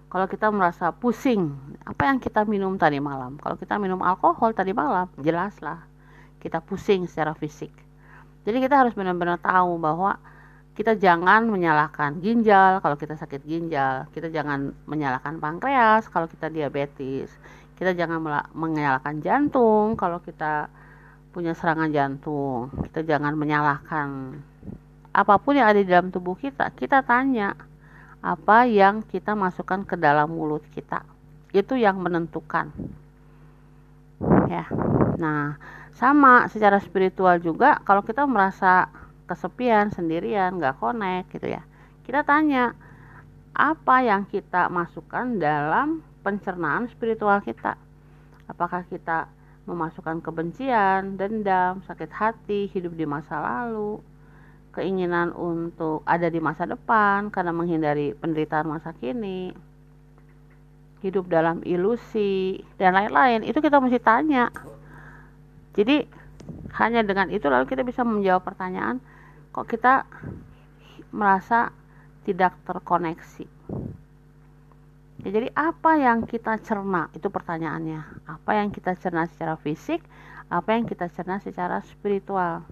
Kalau 0.09 0.27
kita 0.27 0.51
merasa 0.51 0.91
pusing 0.91 1.55
apa 1.87 2.11
yang 2.11 2.19
kita 2.19 2.43
minum 2.43 2.75
tadi 2.75 2.99
malam? 2.99 3.39
Kalau 3.39 3.55
kita 3.55 3.79
minum 3.79 4.03
alkohol 4.03 4.51
tadi 4.51 4.75
malam 4.75 5.07
jelaslah 5.23 5.87
kita 6.43 6.59
pusing 6.59 7.07
secara 7.07 7.39
fisik. 7.39 7.71
Jadi 8.43 8.59
kita 8.59 8.83
harus 8.83 8.99
benar-benar 8.99 9.39
tahu 9.39 9.79
bahwa 9.79 10.19
kita 10.75 10.99
jangan 10.99 11.47
menyalahkan 11.47 12.19
ginjal. 12.19 12.83
Kalau 12.83 12.99
kita 12.99 13.15
sakit 13.15 13.47
ginjal 13.47 14.11
kita 14.11 14.35
jangan 14.35 14.75
menyalahkan 14.91 15.39
pankreas. 15.39 16.11
Kalau 16.11 16.27
kita 16.27 16.51
diabetes 16.51 17.31
kita 17.79 17.95
jangan 17.95 18.19
menyalahkan 18.51 19.23
jantung. 19.23 19.95
Kalau 19.95 20.19
kita 20.19 20.67
punya 21.31 21.53
serangan 21.53 21.93
jantung 21.93 22.73
kita 22.89 23.05
jangan 23.05 23.37
menyalahkan 23.37 24.39
apa 25.13 25.35
pun 25.41 25.59
yang 25.59 25.67
ada 25.67 25.81
di 25.83 25.89
dalam 25.89 26.15
tubuh 26.15 26.39
kita. 26.39 26.71
Kita 26.79 27.03
tanya 27.03 27.57
apa 28.23 28.69
yang 28.71 29.03
kita 29.03 29.35
masukkan 29.35 29.83
ke 29.83 29.99
dalam 29.99 30.31
mulut 30.31 30.63
kita. 30.75 31.03
Itu 31.51 31.75
yang 31.75 31.99
menentukan. 31.99 32.71
Ya. 34.47 34.67
Nah 35.19 35.59
sama 35.99 36.47
secara 36.47 36.79
spiritual 36.79 37.43
juga 37.43 37.83
kalau 37.83 38.07
kita 38.07 38.23
merasa 38.29 38.87
kesepian 39.27 39.91
sendirian 39.91 40.57
nggak 40.57 40.79
connect 40.79 41.35
gitu 41.35 41.59
ya 41.59 41.63
kita 42.09 42.25
tanya 42.25 42.73
apa 43.53 44.01
yang 44.01 44.25
kita 44.31 44.73
masukkan 44.73 45.37
dalam 45.37 46.01
pencernaan 46.25 46.89
spiritual 46.89 47.43
kita. 47.45 47.77
Apakah 48.49 48.87
kita 48.89 49.29
memasukkan 49.69 50.25
kebencian, 50.25 51.21
dendam, 51.21 51.85
sakit 51.85 52.09
hati, 52.09 52.73
hidup 52.73 52.97
di 52.97 53.05
masa 53.05 53.37
lalu, 53.37 54.01
keinginan 54.73 55.37
untuk 55.37 56.01
ada 56.09 56.33
di 56.33 56.41
masa 56.41 56.65
depan 56.65 57.29
karena 57.29 57.53
menghindari 57.53 58.17
penderitaan 58.17 58.65
masa 58.65 58.97
kini, 58.97 59.53
hidup 61.05 61.29
dalam 61.29 61.61
ilusi, 61.69 62.65
dan 62.81 62.97
lain-lain. 62.97 63.45
Itu 63.45 63.61
kita 63.61 63.77
mesti 63.77 64.01
tanya. 64.01 64.49
Jadi, 65.77 66.09
hanya 66.81 67.05
dengan 67.05 67.29
itu 67.29 67.45
lalu 67.47 67.69
kita 67.69 67.85
bisa 67.85 68.03
menjawab 68.03 68.49
pertanyaan, 68.49 69.05
kok 69.53 69.69
kita 69.69 70.09
merasa 71.13 71.71
tidak 72.25 72.57
terkoneksi. 72.65 73.45
Ya, 75.27 75.35
jadi 75.35 75.51
apa 75.59 75.99
yang 75.99 76.31
kita 76.31 76.63
cerna 76.63 77.11
itu 77.11 77.27
pertanyaannya. 77.27 78.23
Apa 78.31 78.63
yang 78.63 78.71
kita 78.71 78.95
cerna 78.95 79.27
secara 79.27 79.59
fisik, 79.59 79.99
apa 80.47 80.79
yang 80.79 80.87
kita 80.87 81.11
cerna 81.11 81.43
secara 81.43 81.83
spiritual. 81.83 82.63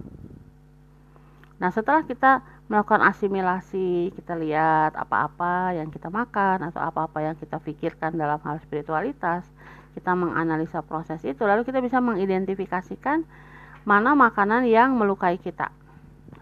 Nah, 1.59 1.71
setelah 1.75 2.07
kita 2.07 2.45
melakukan 2.71 3.03
asimilasi, 3.03 4.15
kita 4.15 4.39
lihat 4.39 4.95
apa-apa 4.95 5.75
yang 5.75 5.91
kita 5.91 6.07
makan 6.07 6.71
atau 6.71 6.79
apa-apa 6.85 7.19
yang 7.25 7.35
kita 7.35 7.59
pikirkan 7.59 8.15
dalam 8.15 8.39
hal 8.47 8.63
spiritualitas, 8.63 9.43
kita 9.99 10.13
menganalisa 10.15 10.85
proses 10.87 11.25
itu, 11.27 11.43
lalu 11.43 11.65
kita 11.67 11.81
bisa 11.83 11.99
mengidentifikasikan 11.99 13.27
mana 13.89 14.15
makanan 14.15 14.69
yang 14.69 14.95
melukai 14.95 15.41
kita. 15.41 15.73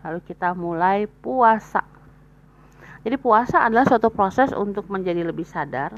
Lalu 0.05 0.21
kita 0.27 0.53
mulai 0.53 1.09
puasa 1.09 1.87
jadi 3.05 3.21
puasa 3.21 3.61
adalah 3.61 3.85
suatu 3.85 4.09
proses 4.09 4.49
untuk 4.57 4.89
menjadi 4.89 5.29
lebih 5.29 5.45
sadar, 5.45 5.93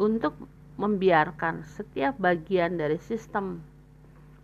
untuk 0.00 0.32
membiarkan 0.80 1.60
setiap 1.76 2.16
bagian 2.16 2.80
dari 2.80 2.96
sistem 2.96 3.60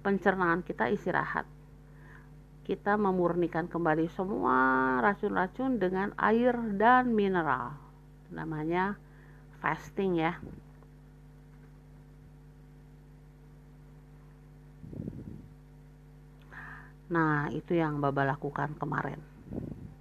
pencernaan 0.04 0.60
kita 0.60 0.92
istirahat. 0.92 1.48
Kita 2.68 3.00
memurnikan 3.00 3.64
kembali 3.72 4.04
semua 4.12 5.00
racun-racun 5.00 5.80
dengan 5.80 6.12
air 6.20 6.52
dan 6.76 7.08
mineral. 7.16 7.72
Namanya 8.28 9.00
fasting 9.64 10.20
ya. 10.20 10.36
Nah, 17.08 17.48
itu 17.52 17.76
yang 17.76 18.00
Baba 18.00 18.26
lakukan 18.26 18.74
kemarin. 18.80 19.20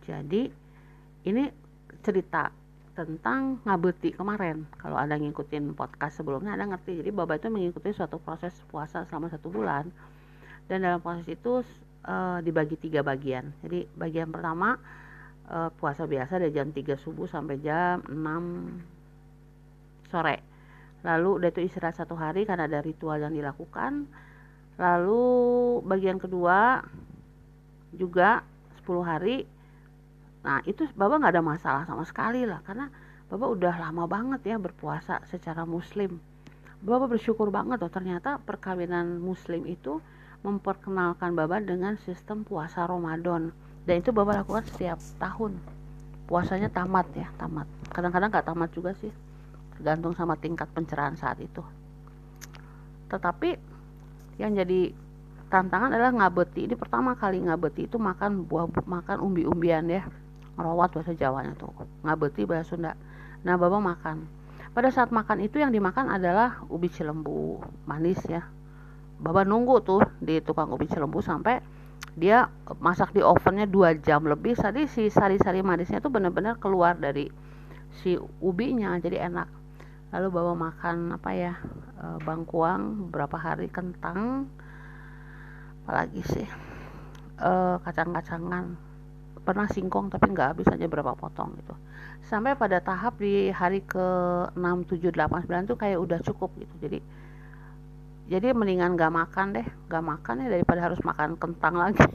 Jadi, 0.08 0.63
ini 1.24 1.48
cerita 2.04 2.52
tentang 2.94 3.58
ngabeti 3.66 4.14
kemarin. 4.14 4.70
Kalau 4.78 4.94
ada 5.00 5.18
ngikutin 5.18 5.74
podcast 5.74 6.22
sebelumnya 6.22 6.54
ada 6.54 6.70
ngerti. 6.70 7.02
Jadi 7.02 7.10
baba 7.10 7.42
itu 7.42 7.50
mengikuti 7.50 7.90
suatu 7.90 8.22
proses 8.22 8.54
puasa 8.70 9.02
selama 9.10 9.34
satu 9.34 9.50
bulan. 9.50 9.90
Dan 10.70 10.86
dalam 10.86 11.02
proses 11.02 11.26
itu 11.26 11.66
e, 12.06 12.16
dibagi 12.46 12.78
tiga 12.78 13.02
bagian. 13.02 13.50
Jadi 13.66 13.90
bagian 13.98 14.30
pertama 14.30 14.78
e, 15.50 15.74
puasa 15.82 16.06
biasa 16.06 16.38
dari 16.38 16.54
jam 16.54 16.70
3 16.70 16.94
subuh 17.02 17.26
sampai 17.26 17.58
jam 17.66 18.06
6 18.06 20.14
sore. 20.14 20.38
Lalu 21.04 21.30
udah 21.42 21.50
itu 21.50 21.66
istirahat 21.66 21.98
satu 21.98 22.16
hari 22.16 22.46
karena 22.46 22.70
ada 22.70 22.86
ritual 22.86 23.18
yang 23.18 23.34
dilakukan. 23.34 24.06
Lalu 24.78 25.26
bagian 25.84 26.22
kedua 26.22 26.86
juga 27.94 28.42
10 28.86 29.02
hari 29.02 29.50
Nah 30.44 30.60
itu 30.68 30.84
Bapak 30.92 31.24
nggak 31.24 31.34
ada 31.40 31.44
masalah 31.44 31.84
sama 31.88 32.04
sekali 32.04 32.44
lah 32.44 32.60
karena 32.68 32.92
Bapak 33.32 33.50
udah 33.56 33.74
lama 33.80 34.04
banget 34.06 34.54
ya 34.54 34.56
berpuasa 34.60 35.24
secara 35.32 35.64
muslim. 35.64 36.20
Bapak 36.84 37.16
bersyukur 37.16 37.48
banget 37.48 37.80
loh 37.80 37.90
ternyata 37.90 38.38
perkawinan 38.44 39.24
muslim 39.24 39.64
itu 39.64 40.04
memperkenalkan 40.44 41.32
Bapak 41.32 41.64
dengan 41.64 41.96
sistem 42.04 42.44
puasa 42.44 42.84
Ramadan 42.84 43.56
dan 43.88 43.96
itu 44.04 44.12
Bapak 44.12 44.44
lakukan 44.44 44.68
setiap 44.68 45.00
tahun. 45.18 45.56
Puasanya 46.28 46.68
tamat 46.72 47.08
ya, 47.16 47.28
tamat. 47.40 47.68
Kadang-kadang 47.92 48.32
nggak 48.32 48.48
tamat 48.48 48.70
juga 48.76 48.92
sih, 49.00 49.12
tergantung 49.76 50.16
sama 50.16 50.36
tingkat 50.36 50.68
pencerahan 50.72 51.16
saat 51.16 51.40
itu. 51.40 51.64
Tetapi 53.08 53.56
yang 54.40 54.56
jadi 54.56 54.92
tantangan 55.48 55.92
adalah 55.92 56.12
ngabeti. 56.12 56.68
Ini 56.68 56.76
pertama 56.76 57.16
kali 57.16 57.44
ngabeti 57.44 57.88
itu 57.88 57.96
makan 58.00 58.44
buah 58.48 58.68
makan 58.88 59.24
umbi-umbian 59.24 59.88
ya 59.88 60.04
ngerawat 60.58 60.90
bahasa 60.94 61.14
Jawanya 61.18 61.54
tuh 61.58 61.74
ngabeti 62.06 62.46
bahasa 62.46 62.76
Sunda. 62.76 62.94
Nah 63.44 63.56
bapak 63.58 63.82
makan. 63.82 64.18
Pada 64.74 64.90
saat 64.90 65.14
makan 65.14 65.46
itu 65.46 65.62
yang 65.62 65.70
dimakan 65.70 66.10
adalah 66.10 66.66
ubi 66.66 66.90
cilembu 66.90 67.62
manis 67.86 68.18
ya. 68.26 68.42
Bapak 69.22 69.46
nunggu 69.46 69.86
tuh 69.86 70.02
di 70.18 70.42
tukang 70.42 70.74
ubi 70.74 70.90
cilembu 70.90 71.22
sampai 71.22 71.62
dia 72.18 72.50
masak 72.82 73.14
di 73.14 73.22
ovennya 73.22 73.70
dua 73.70 73.94
jam 73.98 74.26
lebih. 74.26 74.58
Tadi 74.58 74.90
si 74.90 75.14
sari-sari 75.14 75.62
manisnya 75.62 76.02
tuh 76.02 76.10
benar-benar 76.10 76.58
keluar 76.58 76.98
dari 76.98 77.30
si 78.02 78.18
ubinya 78.42 78.98
jadi 78.98 79.30
enak. 79.30 79.50
Lalu 80.14 80.28
bawa 80.30 80.54
makan 80.54 81.18
apa 81.18 81.30
ya 81.34 81.54
e, 81.98 82.06
bangkuang 82.22 83.10
beberapa 83.10 83.38
hari 83.38 83.70
kentang. 83.70 84.50
Apalagi 85.86 86.22
sih? 86.22 86.48
E, 87.38 87.52
kacang-kacangan 87.82 88.93
pernah 89.44 89.68
singkong 89.68 90.08
tapi 90.08 90.32
nggak 90.32 90.56
habis 90.56 90.68
aja 90.72 90.88
berapa 90.88 91.14
potong 91.14 91.52
gitu. 91.60 91.76
Sampai 92.24 92.56
pada 92.56 92.80
tahap 92.80 93.20
di 93.20 93.52
hari 93.52 93.84
ke 93.84 94.06
6, 94.56 94.56
7, 94.56 95.12
8, 95.12 95.44
9 95.44 95.70
tuh 95.70 95.78
kayak 95.78 96.00
udah 96.00 96.20
cukup 96.24 96.56
gitu. 96.56 96.74
Jadi 96.80 97.00
jadi 98.32 98.56
mendingan 98.56 98.96
nggak 98.96 99.12
makan 99.12 99.60
deh 99.60 99.68
nggak 99.92 100.04
makan 100.04 100.36
ya 100.42 100.48
daripada 100.48 100.88
harus 100.88 101.00
makan 101.04 101.36
kentang 101.36 101.76
lagi. 101.76 102.08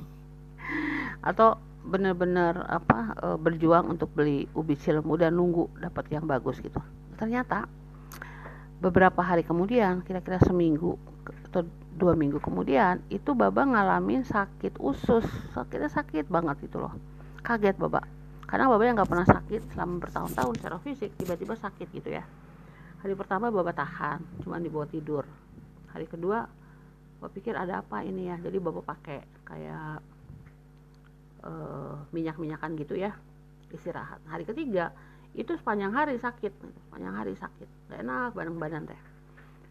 Atau 1.28 1.60
bener-bener 1.88 2.52
apa 2.68 3.16
e, 3.16 3.26
berjuang 3.40 3.88
untuk 3.88 4.12
beli 4.12 4.44
ubi 4.52 4.76
cilembu 4.76 5.16
dan 5.16 5.36
nunggu 5.36 5.68
dapat 5.80 6.08
yang 6.08 6.24
bagus 6.24 6.60
gitu. 6.64 6.80
Ternyata 7.20 7.68
beberapa 8.80 9.20
hari 9.20 9.44
kemudian 9.44 10.00
kira-kira 10.04 10.40
seminggu 10.40 10.96
atau 11.48 11.64
dua 11.98 12.14
minggu 12.14 12.40
kemudian 12.40 13.04
itu 13.12 13.36
baba 13.36 13.68
ngalamin 13.68 14.24
sakit 14.24 14.80
usus. 14.80 15.24
Sakitnya 15.52 15.92
sakit 15.92 16.28
banget 16.32 16.64
itu 16.64 16.80
loh 16.80 17.17
kaget 17.48 17.80
bapak. 17.80 18.04
Karena 18.44 18.68
bapak 18.68 18.84
yang 18.84 18.96
nggak 19.00 19.08
pernah 19.08 19.24
sakit 19.24 19.62
selama 19.72 20.04
bertahun-tahun 20.04 20.54
secara 20.60 20.76
fisik 20.84 21.10
tiba-tiba 21.16 21.56
sakit 21.56 21.88
gitu 21.96 22.12
ya. 22.12 22.24
Hari 23.00 23.16
pertama 23.16 23.48
bapak 23.48 23.72
tahan 23.72 24.20
cuma 24.44 24.60
dibawa 24.60 24.84
tidur. 24.84 25.24
Hari 25.96 26.04
kedua 26.04 26.44
Bapak 27.18 27.34
pikir 27.34 27.50
ada 27.58 27.82
apa 27.82 28.06
ini 28.06 28.30
ya? 28.30 28.38
Jadi 28.38 28.62
bapak 28.62 28.84
pakai 28.86 29.18
kayak 29.42 29.98
uh, 31.42 31.98
minyak-minyakan 32.14 32.78
gitu 32.78 32.94
ya 32.94 33.10
istirahat. 33.74 34.22
Hari 34.30 34.46
ketiga 34.46 34.94
itu 35.34 35.50
sepanjang 35.56 35.90
hari 35.90 36.14
sakit. 36.20 36.52
Sepanjang 36.86 37.14
hari 37.16 37.34
sakit. 37.34 37.68
Gak 37.90 38.00
enak 38.06 38.38
badan 38.38 38.54
badan 38.60 38.82
teh. 38.86 39.00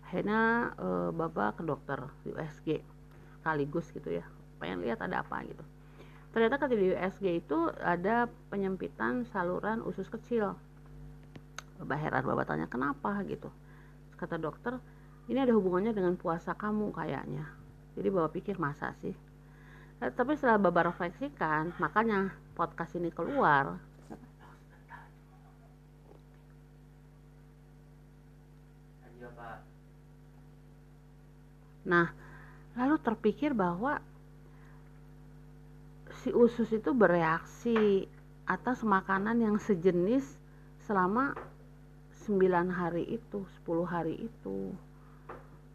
Akhirnya 0.09 0.73
uh, 0.75 1.09
bapak 1.15 1.61
ke 1.61 1.63
dokter 1.63 1.99
USG 2.27 2.83
sekaligus 3.39 3.87
gitu 3.95 4.11
ya. 4.11 4.27
Pengen 4.59 4.83
lihat 4.83 4.99
ada 4.99 5.23
apa 5.23 5.39
gitu 5.47 5.63
ternyata 6.37 6.61
ketika 6.61 6.77
di 6.77 6.93
USG 6.93 7.25
itu 7.41 7.73
ada 7.81 8.29
penyempitan 8.53 9.25
saluran 9.33 9.81
usus 9.81 10.05
kecil. 10.05 10.53
Bapak 11.81 11.97
heran 11.97 12.29
bapak 12.29 12.45
tanya 12.45 12.69
kenapa? 12.69 13.25
Gitu. 13.25 13.49
Kata 14.13 14.37
dokter 14.37 14.77
ini 15.33 15.41
ada 15.41 15.57
hubungannya 15.57 15.97
dengan 15.97 16.13
puasa 16.13 16.53
kamu 16.53 16.93
kayaknya. 16.93 17.41
Jadi 17.97 18.13
bapak 18.13 18.37
pikir 18.37 18.61
masa 18.61 18.93
sih? 19.01 19.17
Eh, 19.97 20.13
tapi 20.13 20.37
setelah 20.37 20.61
bapak 20.61 20.93
refleksikan 20.93 21.73
makanya 21.81 22.29
podcast 22.53 22.93
ini 23.01 23.09
keluar. 23.09 23.81
Nah 31.81 32.13
lalu 32.77 32.95
terpikir 33.01 33.57
bahwa 33.57 33.97
si 36.27 36.35
usus 36.35 36.67
itu 36.75 36.91
bereaksi 36.91 38.03
atas 38.43 38.83
makanan 38.83 39.39
yang 39.39 39.55
sejenis 39.55 40.35
selama 40.83 41.31
9 42.27 42.67
hari 42.67 43.15
itu 43.15 43.47
10 43.63 43.87
hari 43.87 44.27
itu. 44.27 44.75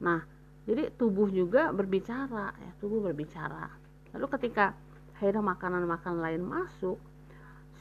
Nah 0.04 0.20
jadi 0.68 0.92
tubuh 0.92 1.32
juga 1.32 1.72
berbicara 1.72 2.52
ya 2.52 2.72
tubuh 2.84 3.00
berbicara. 3.00 3.72
Lalu 4.12 4.28
ketika 4.36 4.76
akhirnya 5.16 5.40
makanan-makanan 5.40 6.20
lain 6.20 6.44
masuk 6.44 7.00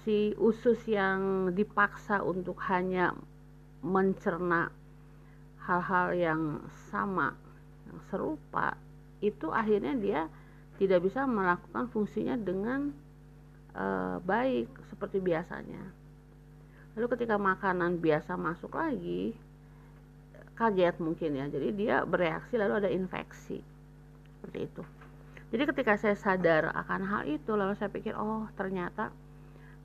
si 0.07 0.32
usus 0.39 0.80
yang 0.88 1.51
dipaksa 1.51 2.24
untuk 2.24 2.55
hanya 2.72 3.11
mencerna 3.84 4.72
hal-hal 5.67 6.15
yang 6.15 6.41
sama 6.88 7.36
yang 7.84 7.99
serupa 8.07 8.80
itu 9.19 9.51
akhirnya 9.51 9.91
dia 9.99 10.22
tidak 10.82 11.06
bisa 11.06 11.30
melakukan 11.30 11.86
fungsinya 11.94 12.34
dengan 12.42 12.90
e, 13.78 13.86
baik 14.26 14.66
seperti 14.90 15.22
biasanya. 15.22 15.94
Lalu 16.98 17.06
ketika 17.14 17.38
makanan 17.38 18.02
biasa 18.02 18.34
masuk 18.34 18.74
lagi 18.74 19.38
kaget 20.58 20.98
mungkin 20.98 21.38
ya. 21.38 21.46
Jadi 21.54 21.70
dia 21.78 22.02
bereaksi 22.02 22.58
lalu 22.58 22.82
ada 22.82 22.90
infeksi. 22.90 23.62
Seperti 24.42 24.60
itu. 24.66 24.82
Jadi 25.54 25.64
ketika 25.70 25.94
saya 26.02 26.18
sadar 26.18 26.74
akan 26.74 27.02
hal 27.06 27.24
itu 27.30 27.54
lalu 27.54 27.78
saya 27.78 27.94
pikir 27.94 28.18
oh 28.18 28.50
ternyata 28.58 29.14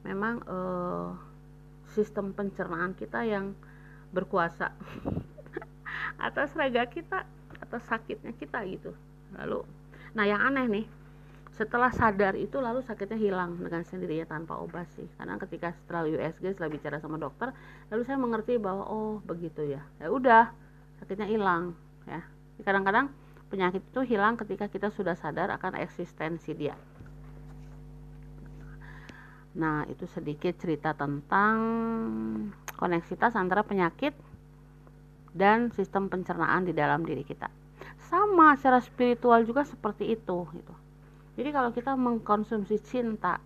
memang 0.00 0.40
eh, 0.48 1.08
sistem 1.92 2.32
pencernaan 2.32 2.96
kita 2.96 3.20
yang 3.26 3.52
berkuasa 4.14 4.72
atas 6.26 6.54
raga 6.56 6.88
kita 6.88 7.28
atas 7.60 7.82
sakitnya 7.84 8.32
kita 8.32 8.64
gitu. 8.64 8.96
Lalu 9.36 9.75
nah 10.16 10.24
yang 10.24 10.40
aneh 10.40 10.64
nih 10.64 10.86
setelah 11.56 11.88
sadar 11.88 12.36
itu 12.36 12.60
lalu 12.60 12.84
sakitnya 12.84 13.16
hilang 13.16 13.56
dengan 13.56 13.80
sendirinya 13.80 14.28
tanpa 14.28 14.60
obat 14.60 14.84
sih. 14.92 15.08
Karena 15.16 15.40
ketika 15.40 15.72
setelah 15.72 16.04
USG 16.04 16.52
setelah 16.52 16.68
bicara 16.68 16.96
sama 17.00 17.16
dokter 17.16 17.48
lalu 17.88 18.02
saya 18.04 18.20
mengerti 18.20 18.60
bahwa 18.60 18.84
oh 18.84 19.24
begitu 19.24 19.64
ya. 19.64 19.80
Ya 19.96 20.12
udah 20.12 20.52
sakitnya 21.00 21.24
hilang 21.24 21.72
ya. 22.04 22.20
Kadang-kadang 22.60 23.08
penyakit 23.48 23.80
itu 23.80 24.00
hilang 24.04 24.36
ketika 24.36 24.68
kita 24.68 24.92
sudah 24.92 25.16
sadar 25.16 25.48
akan 25.56 25.80
eksistensi 25.80 26.52
dia. 26.52 26.76
Nah 29.56 29.88
itu 29.88 30.04
sedikit 30.12 30.60
cerita 30.60 30.92
tentang 30.92 31.56
koneksitas 32.76 33.32
antara 33.32 33.64
penyakit 33.64 34.12
dan 35.32 35.72
sistem 35.72 36.12
pencernaan 36.12 36.68
di 36.68 36.76
dalam 36.76 37.00
diri 37.00 37.24
kita 37.24 37.65
sama 38.06 38.54
secara 38.56 38.78
spiritual 38.80 39.42
juga 39.44 39.66
seperti 39.66 40.14
itu 40.14 40.46
gitu 40.54 40.74
jadi 41.36 41.52
kalau 41.52 41.70
kita 41.70 41.92
mengkonsumsi 41.92 42.80
cinta 42.80 43.36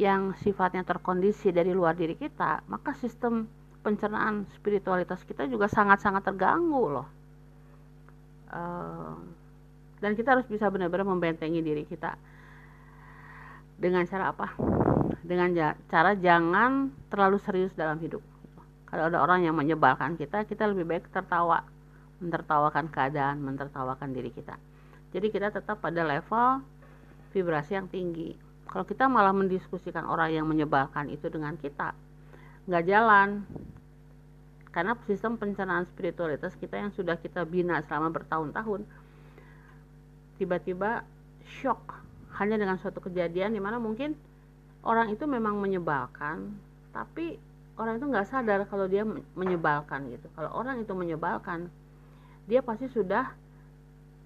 yang 0.00 0.32
sifatnya 0.40 0.80
terkondisi 0.80 1.52
dari 1.52 1.76
luar 1.76 1.92
diri 1.92 2.16
kita, 2.16 2.64
maka 2.64 2.96
sistem 2.96 3.44
pencernaan 3.84 4.48
spiritualitas 4.56 5.20
kita 5.28 5.44
juga 5.44 5.68
sangat-sangat 5.68 6.24
terganggu 6.24 6.84
loh. 6.88 7.08
Uh, 8.52 9.16
dan 10.00 10.16
kita 10.16 10.36
harus 10.36 10.48
bisa 10.48 10.72
benar-benar 10.72 11.04
membentengi 11.04 11.60
diri 11.60 11.84
kita 11.84 12.16
dengan 13.76 14.08
cara 14.08 14.32
apa? 14.32 14.56
Dengan 15.20 15.52
cara 15.92 16.16
jangan 16.16 16.88
terlalu 17.12 17.36
serius 17.44 17.76
dalam 17.76 18.00
hidup. 18.00 18.24
Kalau 18.88 19.08
ada 19.12 19.20
orang 19.20 19.44
yang 19.44 19.56
menyebalkan 19.56 20.16
kita, 20.16 20.48
kita 20.48 20.68
lebih 20.68 20.88
baik 20.88 21.12
tertawa, 21.12 21.64
mentertawakan 22.22 22.86
keadaan, 22.88 23.42
mentertawakan 23.42 24.14
diri 24.14 24.30
kita. 24.30 24.54
Jadi 25.12 25.28
kita 25.28 25.50
tetap 25.50 25.82
pada 25.82 26.06
level 26.06 26.62
vibrasi 27.34 27.76
yang 27.76 27.90
tinggi. 27.90 28.38
Kalau 28.70 28.86
kita 28.86 29.10
malah 29.10 29.34
mendiskusikan 29.36 30.06
orang 30.08 30.32
yang 30.32 30.46
menyebalkan 30.48 31.12
itu 31.12 31.28
dengan 31.28 31.58
kita 31.58 31.92
nggak 32.70 32.84
jalan. 32.86 33.42
Karena 34.72 34.96
sistem 35.04 35.36
pencernaan 35.36 35.84
spiritualitas 35.84 36.56
kita 36.56 36.80
yang 36.80 36.88
sudah 36.96 37.20
kita 37.20 37.44
bina 37.44 37.84
selama 37.84 38.08
bertahun-tahun 38.08 38.88
tiba-tiba 40.40 41.04
shock. 41.60 42.00
Hanya 42.40 42.56
dengan 42.56 42.80
suatu 42.80 43.04
kejadian 43.04 43.52
di 43.52 43.60
mana 43.60 43.76
mungkin 43.76 44.16
orang 44.80 45.12
itu 45.12 45.28
memang 45.28 45.60
menyebalkan 45.60 46.56
tapi 46.96 47.36
orang 47.76 48.00
itu 48.00 48.06
nggak 48.08 48.28
sadar 48.32 48.64
kalau 48.64 48.88
dia 48.88 49.04
menyebalkan 49.36 50.08
gitu. 50.08 50.32
Kalau 50.32 50.48
orang 50.56 50.80
itu 50.80 50.96
menyebalkan 50.96 51.68
dia 52.46 52.60
pasti 52.62 52.90
sudah 52.90 53.30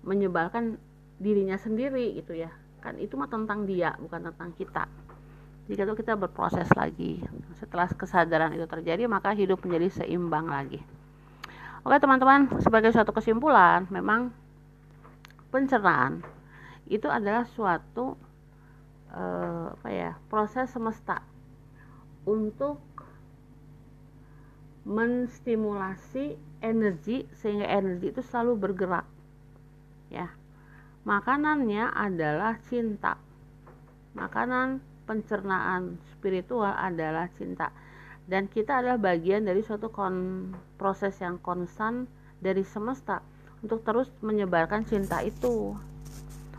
menyebalkan 0.06 0.78
dirinya 1.18 1.56
sendiri 1.58 2.16
gitu 2.16 2.36
ya. 2.36 2.52
Kan 2.80 3.00
itu 3.02 3.18
mah 3.18 3.28
tentang 3.28 3.66
dia 3.66 3.96
bukan 3.98 4.30
tentang 4.32 4.50
kita. 4.54 4.84
Jika 5.66 5.82
itu 5.82 5.94
kita 5.98 6.14
berproses 6.14 6.70
lagi. 6.78 7.18
Setelah 7.58 7.90
kesadaran 7.90 8.54
itu 8.54 8.64
terjadi 8.70 9.10
maka 9.10 9.34
hidup 9.34 9.58
menjadi 9.66 10.02
seimbang 10.02 10.46
lagi. 10.46 10.78
Oke 11.86 12.02
teman-teman 12.02 12.50
sebagai 12.62 12.90
suatu 12.90 13.14
kesimpulan 13.14 13.86
memang 13.94 14.34
pencernaan 15.54 16.22
itu 16.90 17.06
adalah 17.06 17.46
suatu 17.46 18.18
uh, 19.14 19.70
apa 19.74 19.88
ya 19.90 20.10
proses 20.30 20.70
semesta 20.70 21.22
untuk 22.26 22.82
menstimulasi 24.86 26.38
energi 26.60 27.28
sehingga 27.36 27.68
energi 27.68 28.12
itu 28.12 28.22
selalu 28.24 28.52
bergerak 28.56 29.06
ya 30.12 30.30
Makanannya 31.06 31.94
adalah 31.94 32.58
cinta. 32.66 33.14
Makanan 34.18 34.82
pencernaan 35.06 36.02
spiritual 36.10 36.74
adalah 36.74 37.30
cinta. 37.38 37.70
Dan 38.26 38.50
kita 38.50 38.82
adalah 38.82 38.98
bagian 38.98 39.46
dari 39.46 39.62
suatu 39.62 39.86
kon 39.94 40.50
proses 40.74 41.14
yang 41.22 41.38
konstan 41.38 42.10
dari 42.42 42.66
semesta 42.66 43.22
untuk 43.62 43.86
terus 43.86 44.10
menyebarkan 44.18 44.82
cinta 44.82 45.22
itu. 45.22 45.78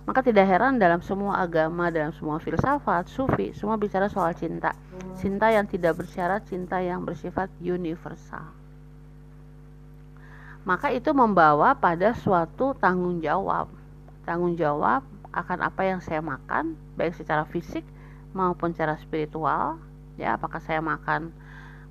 Maka 0.07 0.23
tidak 0.23 0.47
heran 0.47 0.79
dalam 0.79 1.03
semua 1.03 1.43
agama, 1.43 1.91
dalam 1.91 2.15
semua 2.15 2.39
filsafat, 2.39 3.11
sufi, 3.11 3.51
semua 3.51 3.75
bicara 3.75 4.07
soal 4.07 4.31
cinta. 4.31 4.71
Cinta 5.19 5.51
yang 5.51 5.67
tidak 5.67 5.99
bersyarat, 5.99 6.47
cinta 6.47 6.79
yang 6.79 7.03
bersifat 7.03 7.51
universal. 7.59 8.47
Maka 10.67 10.91
itu 10.91 11.15
membawa 11.15 11.79
pada 11.79 12.11
suatu 12.11 12.75
tanggung 12.75 13.23
jawab. 13.23 13.71
Tanggung 14.27 14.59
jawab 14.59 14.99
akan 15.31 15.63
apa 15.63 15.87
yang 15.87 16.03
saya 16.03 16.19
makan 16.19 16.75
baik 16.99 17.15
secara 17.15 17.47
fisik 17.47 17.87
maupun 18.35 18.75
secara 18.75 18.99
spiritual 18.99 19.79
ya. 20.19 20.35
Apakah 20.35 20.59
saya 20.59 20.83
makan 20.83 21.31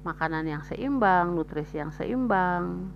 makanan 0.05 0.45
yang 0.45 0.61
seimbang 0.69 1.33
nutrisi 1.33 1.81
yang 1.81 1.89
seimbang 1.89 2.93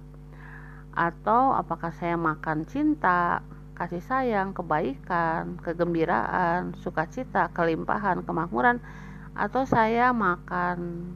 atau 0.93 1.57
apakah 1.57 1.97
saya 1.97 2.21
makan 2.21 2.69
cinta 2.69 3.41
kasih 3.73 4.05
sayang 4.05 4.53
kebaikan 4.53 5.57
kegembiraan 5.65 6.77
sukacita 6.85 7.49
kelimpahan 7.57 8.21
kemakmuran 8.21 8.85
atau 9.33 9.65
saya 9.65 10.13
makan 10.13 11.09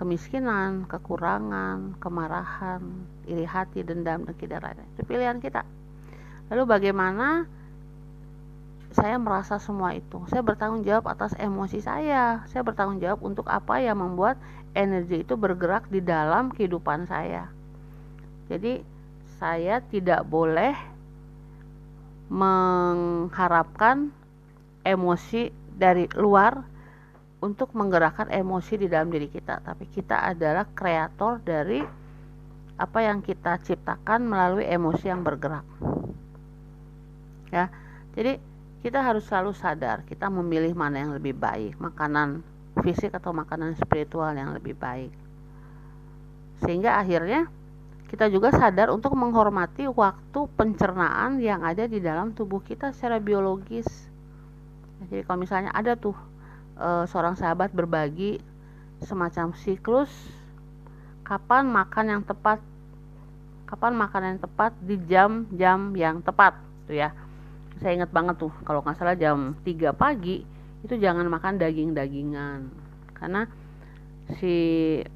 kemiskinan 0.00 0.88
kekurangan 0.88 2.00
kemarahan 2.00 2.80
iri 3.30 3.46
hati 3.46 3.86
dendam 3.86 4.26
dan 4.26 4.60
lainnya 4.60 4.86
itu 4.98 5.02
pilihan 5.06 5.38
kita 5.38 5.62
Lalu 6.50 6.66
bagaimana 6.66 7.46
saya 8.90 9.22
merasa 9.22 9.62
semua 9.62 9.94
itu? 9.94 10.18
Saya 10.26 10.42
bertanggung 10.42 10.82
jawab 10.82 11.06
atas 11.14 11.30
emosi 11.38 11.78
saya. 11.78 12.42
Saya 12.50 12.66
bertanggung 12.66 12.98
jawab 12.98 13.22
untuk 13.22 13.46
apa 13.46 13.78
yang 13.78 14.02
membuat 14.02 14.34
energi 14.74 15.22
itu 15.22 15.38
bergerak 15.38 15.86
di 15.86 16.02
dalam 16.02 16.50
kehidupan 16.50 17.06
saya. 17.06 17.46
Jadi 18.50 18.82
saya 19.38 19.78
tidak 19.78 20.26
boleh 20.26 20.74
mengharapkan 22.26 24.10
emosi 24.82 25.54
dari 25.78 26.10
luar 26.18 26.66
untuk 27.38 27.72
menggerakkan 27.78 28.26
emosi 28.26 28.74
di 28.74 28.86
dalam 28.90 29.08
diri 29.08 29.30
kita, 29.30 29.62
tapi 29.62 29.86
kita 29.88 30.28
adalah 30.34 30.66
kreator 30.76 31.40
dari 31.40 31.80
apa 32.80 33.04
yang 33.04 33.20
kita 33.20 33.60
ciptakan 33.60 34.24
melalui 34.24 34.64
emosi 34.64 35.12
yang 35.12 35.20
bergerak. 35.20 35.68
Ya. 37.52 37.68
Jadi 38.16 38.40
kita 38.80 39.04
harus 39.04 39.28
selalu 39.28 39.52
sadar 39.52 40.00
kita 40.08 40.32
memilih 40.32 40.72
mana 40.72 41.04
yang 41.04 41.12
lebih 41.12 41.36
baik, 41.36 41.76
makanan 41.76 42.40
fisik 42.80 43.12
atau 43.12 43.36
makanan 43.36 43.76
spiritual 43.76 44.32
yang 44.32 44.56
lebih 44.56 44.72
baik. 44.72 45.12
Sehingga 46.64 46.96
akhirnya 46.96 47.44
kita 48.08 48.26
juga 48.32 48.50
sadar 48.50 48.90
untuk 48.90 49.14
menghormati 49.14 49.86
waktu 49.86 50.40
pencernaan 50.58 51.38
yang 51.38 51.62
ada 51.62 51.86
di 51.86 52.00
dalam 52.02 52.32
tubuh 52.32 52.58
kita 52.64 52.90
secara 52.90 53.20
biologis. 53.20 53.86
Jadi 55.06 55.22
kalau 55.28 55.38
misalnya 55.44 55.70
ada 55.76 55.94
tuh 55.94 56.16
e, 56.74 57.06
seorang 57.06 57.38
sahabat 57.38 57.70
berbagi 57.70 58.40
semacam 59.04 59.54
siklus 59.56 60.10
kapan 61.30 61.70
makan 61.70 62.04
yang 62.10 62.22
tepat? 62.26 62.58
Kapan 63.70 63.94
makan 63.94 64.22
yang 64.34 64.38
tepat 64.42 64.74
di 64.82 64.98
jam-jam 65.06 65.94
yang 65.94 66.18
tepat? 66.26 66.58
Tuh 66.90 66.98
ya. 66.98 67.14
Saya 67.78 68.02
ingat 68.02 68.10
banget 68.10 68.42
tuh 68.42 68.50
kalau 68.66 68.82
nggak 68.82 68.98
salah 68.98 69.14
jam 69.14 69.54
3 69.62 69.94
pagi 69.94 70.42
itu 70.82 70.94
jangan 70.98 71.22
makan 71.30 71.62
daging-dagingan. 71.62 72.66
Karena 73.14 73.46
si 74.42 74.54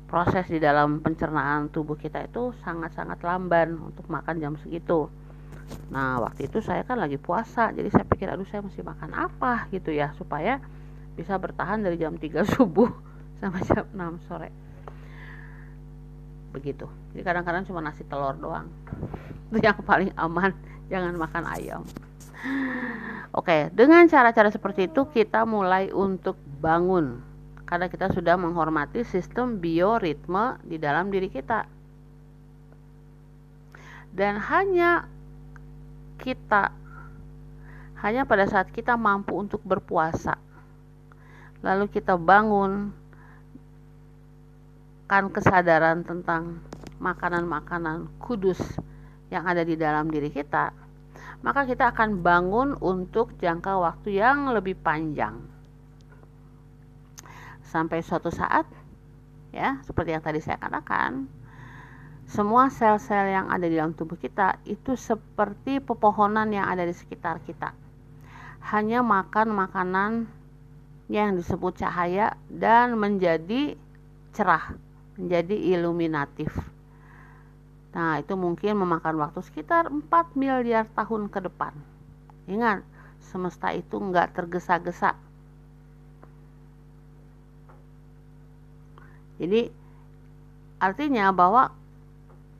proses 0.06 0.46
di 0.46 0.62
dalam 0.62 1.02
pencernaan 1.02 1.66
tubuh 1.74 1.98
kita 1.98 2.30
itu 2.30 2.54
sangat-sangat 2.62 3.18
lamban 3.26 3.74
untuk 3.74 4.06
makan 4.06 4.38
jam 4.38 4.54
segitu. 4.62 5.10
Nah 5.90 6.22
waktu 6.22 6.46
itu 6.46 6.62
saya 6.62 6.86
kan 6.86 7.02
lagi 7.02 7.18
puasa 7.18 7.74
jadi 7.74 7.90
saya 7.90 8.06
pikir 8.06 8.30
aduh 8.30 8.46
saya 8.46 8.62
mesti 8.62 8.86
makan 8.86 9.10
apa? 9.18 9.66
Gitu 9.74 9.90
ya 9.90 10.14
supaya 10.14 10.62
bisa 11.18 11.34
bertahan 11.42 11.82
dari 11.82 11.98
jam 11.98 12.14
3 12.14 12.22
subuh 12.54 12.94
sampai 13.42 13.66
jam 13.66 13.86
6 13.90 14.30
sore 14.30 14.73
begitu. 16.54 16.86
Jadi 17.10 17.26
kadang-kadang 17.26 17.66
cuma 17.66 17.82
nasi 17.82 18.06
telur 18.06 18.38
doang. 18.38 18.70
Itu 19.50 19.58
yang 19.58 19.82
paling 19.82 20.14
aman 20.14 20.54
jangan 20.86 21.18
makan 21.18 21.44
ayam. 21.50 21.82
Oke 23.34 23.74
dengan 23.74 24.06
cara-cara 24.06 24.54
seperti 24.54 24.86
itu 24.86 25.02
kita 25.10 25.42
mulai 25.42 25.90
untuk 25.90 26.38
bangun. 26.62 27.18
Karena 27.66 27.90
kita 27.90 28.14
sudah 28.14 28.38
menghormati 28.38 29.02
sistem 29.02 29.58
bioritme 29.58 30.62
di 30.62 30.78
dalam 30.78 31.10
diri 31.10 31.26
kita. 31.26 31.66
Dan 34.14 34.38
hanya 34.38 35.10
kita 36.22 36.70
hanya 37.98 38.22
pada 38.22 38.46
saat 38.46 38.70
kita 38.70 38.94
mampu 38.94 39.34
untuk 39.34 39.58
berpuasa 39.66 40.38
lalu 41.64 41.88
kita 41.88 42.20
bangun 42.20 42.92
kan 45.04 45.28
kesadaran 45.28 46.02
tentang 46.02 46.64
makanan-makanan 47.00 48.08
kudus 48.16 48.60
yang 49.28 49.44
ada 49.44 49.60
di 49.60 49.76
dalam 49.76 50.08
diri 50.08 50.32
kita, 50.32 50.72
maka 51.44 51.68
kita 51.68 51.92
akan 51.92 52.24
bangun 52.24 52.72
untuk 52.80 53.36
jangka 53.36 53.76
waktu 53.76 54.16
yang 54.16 54.48
lebih 54.48 54.80
panjang. 54.80 55.36
Sampai 57.68 58.00
suatu 58.00 58.32
saat, 58.32 58.64
ya, 59.52 59.82
seperti 59.84 60.16
yang 60.16 60.24
tadi 60.24 60.40
saya 60.40 60.56
katakan, 60.56 61.28
semua 62.24 62.72
sel-sel 62.72 63.28
yang 63.28 63.52
ada 63.52 63.68
di 63.68 63.76
dalam 63.76 63.92
tubuh 63.92 64.16
kita 64.16 64.56
itu 64.64 64.96
seperti 64.96 65.84
pepohonan 65.84 66.48
yang 66.48 66.64
ada 66.64 66.88
di 66.88 66.96
sekitar 66.96 67.44
kita. 67.44 67.76
Hanya 68.72 69.04
makan 69.04 69.52
makanan 69.52 70.24
yang 71.12 71.36
disebut 71.36 71.84
cahaya 71.84 72.32
dan 72.48 72.96
menjadi 72.96 73.76
cerah, 74.32 74.72
menjadi 75.14 75.54
iluminatif. 75.54 76.50
Nah, 77.94 78.18
itu 78.18 78.34
mungkin 78.34 78.74
memakan 78.82 79.22
waktu 79.22 79.40
sekitar 79.46 79.86
4 79.86 80.34
miliar 80.34 80.90
tahun 80.98 81.30
ke 81.30 81.46
depan. 81.46 81.70
Ingat, 82.50 82.82
semesta 83.22 83.70
itu 83.70 83.96
enggak 84.02 84.34
tergesa-gesa. 84.34 85.14
Jadi, 89.38 89.70
artinya 90.82 91.30
bahwa 91.30 91.70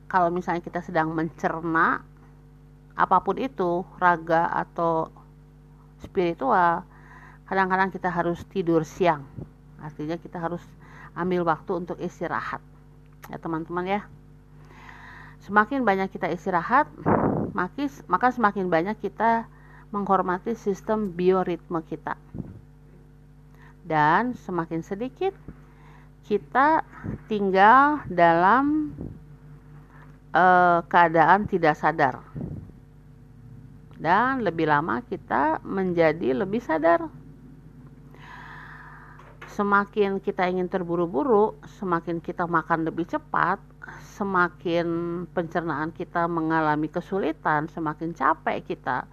kalau 0.07 0.31
misalnya 0.31 0.63
kita 0.63 0.79
sedang 0.79 1.11
mencerna 1.11 1.99
apa 2.95 3.17
pun 3.19 3.35
itu, 3.35 3.83
raga 3.99 4.47
atau 4.47 5.11
spiritual, 5.99 6.87
kadang-kadang 7.45 7.91
kita 7.91 8.07
harus 8.07 8.39
tidur 8.47 8.81
siang 8.87 9.27
artinya 9.85 10.17
kita 10.17 10.41
harus 10.41 10.61
ambil 11.15 11.47
waktu 11.47 11.71
untuk 11.73 11.97
istirahat. 11.97 12.61
Ya 13.31 13.39
teman-teman 13.41 13.87
ya. 13.87 14.01
Semakin 15.47 15.81
banyak 15.87 16.11
kita 16.11 16.29
istirahat 16.29 16.85
maka 17.55 18.27
semakin 18.35 18.67
banyak 18.67 18.99
kita 18.99 19.47
menghormati 19.95 20.59
sistem 20.59 21.15
bioritme 21.15 21.79
kita. 21.87 22.19
Dan 23.85 24.35
semakin 24.35 24.83
sedikit 24.83 25.31
kita 26.25 26.83
tinggal 27.29 28.01
dalam 28.11 28.91
uh, 30.33 30.83
keadaan 30.89 31.47
tidak 31.47 31.79
sadar. 31.79 32.19
Dan 33.95 34.43
lebih 34.43 34.67
lama 34.67 34.99
kita 35.05 35.63
menjadi 35.63 36.35
lebih 36.35 36.59
sadar 36.59 37.07
semakin 39.55 40.19
kita 40.19 40.51
ingin 40.51 40.67
terburu-buru, 40.67 41.55
semakin 41.79 42.19
kita 42.19 42.43
makan 42.43 42.83
lebih 42.83 43.07
cepat, 43.07 43.55
semakin 44.19 44.87
pencernaan 45.31 45.95
kita 45.95 46.27
mengalami 46.27 46.91
kesulitan, 46.91 47.71
semakin 47.71 48.11
capek 48.11 48.67
kita. 48.67 49.07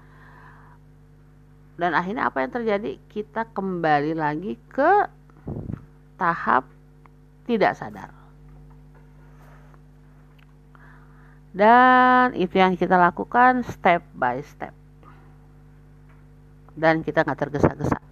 Dan 1.79 1.95
akhirnya 1.95 2.27
apa 2.27 2.43
yang 2.43 2.51
terjadi? 2.51 2.99
Kita 3.07 3.47
kembali 3.55 4.19
lagi 4.19 4.59
ke 4.67 5.07
tahap 6.19 6.67
tidak 7.47 7.79
sadar. 7.79 8.11
Dan 11.55 12.35
itu 12.35 12.59
yang 12.59 12.75
kita 12.75 12.99
lakukan 12.99 13.63
step 13.63 14.03
by 14.19 14.43
step. 14.43 14.75
Dan 16.75 17.07
kita 17.07 17.23
nggak 17.23 17.39
tergesa-gesa 17.47 18.12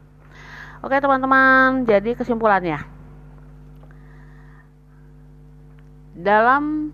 Oke 0.81 0.97
teman-teman, 0.97 1.85
jadi 1.85 2.17
kesimpulannya. 2.17 2.81
Dalam 6.17 6.89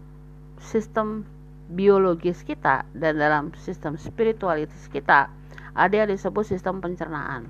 sistem 0.59 1.23
biologis 1.71 2.43
kita 2.43 2.83
dan 2.91 3.15
dalam 3.15 3.55
sistem 3.55 3.95
spiritualitas 3.95 4.91
kita 4.91 5.31
ada 5.71 5.95
yang 5.95 6.11
disebut 6.11 6.43
sistem 6.43 6.83
pencernaan. 6.83 7.47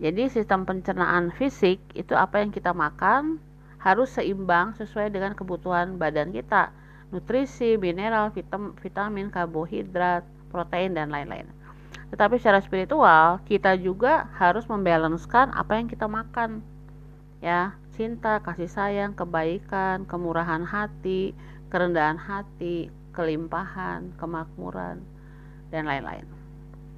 Jadi 0.00 0.32
sistem 0.32 0.64
pencernaan 0.64 1.36
fisik 1.36 1.84
itu 1.92 2.16
apa 2.16 2.40
yang 2.40 2.48
kita 2.48 2.72
makan 2.72 3.36
harus 3.76 4.08
seimbang 4.16 4.72
sesuai 4.72 5.12
dengan 5.12 5.36
kebutuhan 5.36 6.00
badan 6.00 6.32
kita. 6.32 6.72
Nutrisi, 7.12 7.76
mineral, 7.76 8.32
vitamin, 8.80 9.28
karbohidrat, 9.28 10.24
protein 10.48 10.96
dan 10.96 11.12
lain-lain. 11.12 11.48
Tetapi 12.08 12.40
secara 12.40 12.64
spiritual 12.64 13.44
kita 13.44 13.76
juga 13.76 14.32
harus 14.40 14.64
membalancekan 14.64 15.52
apa 15.52 15.76
yang 15.76 15.86
kita 15.88 16.08
makan. 16.08 16.64
Ya, 17.38 17.76
cinta, 17.94 18.42
kasih 18.42 18.66
sayang, 18.66 19.14
kebaikan, 19.14 20.08
kemurahan 20.08 20.64
hati, 20.66 21.36
kerendahan 21.68 22.18
hati, 22.18 22.90
kelimpahan, 23.12 24.10
kemakmuran 24.16 25.04
dan 25.70 25.86
lain-lain. 25.86 26.26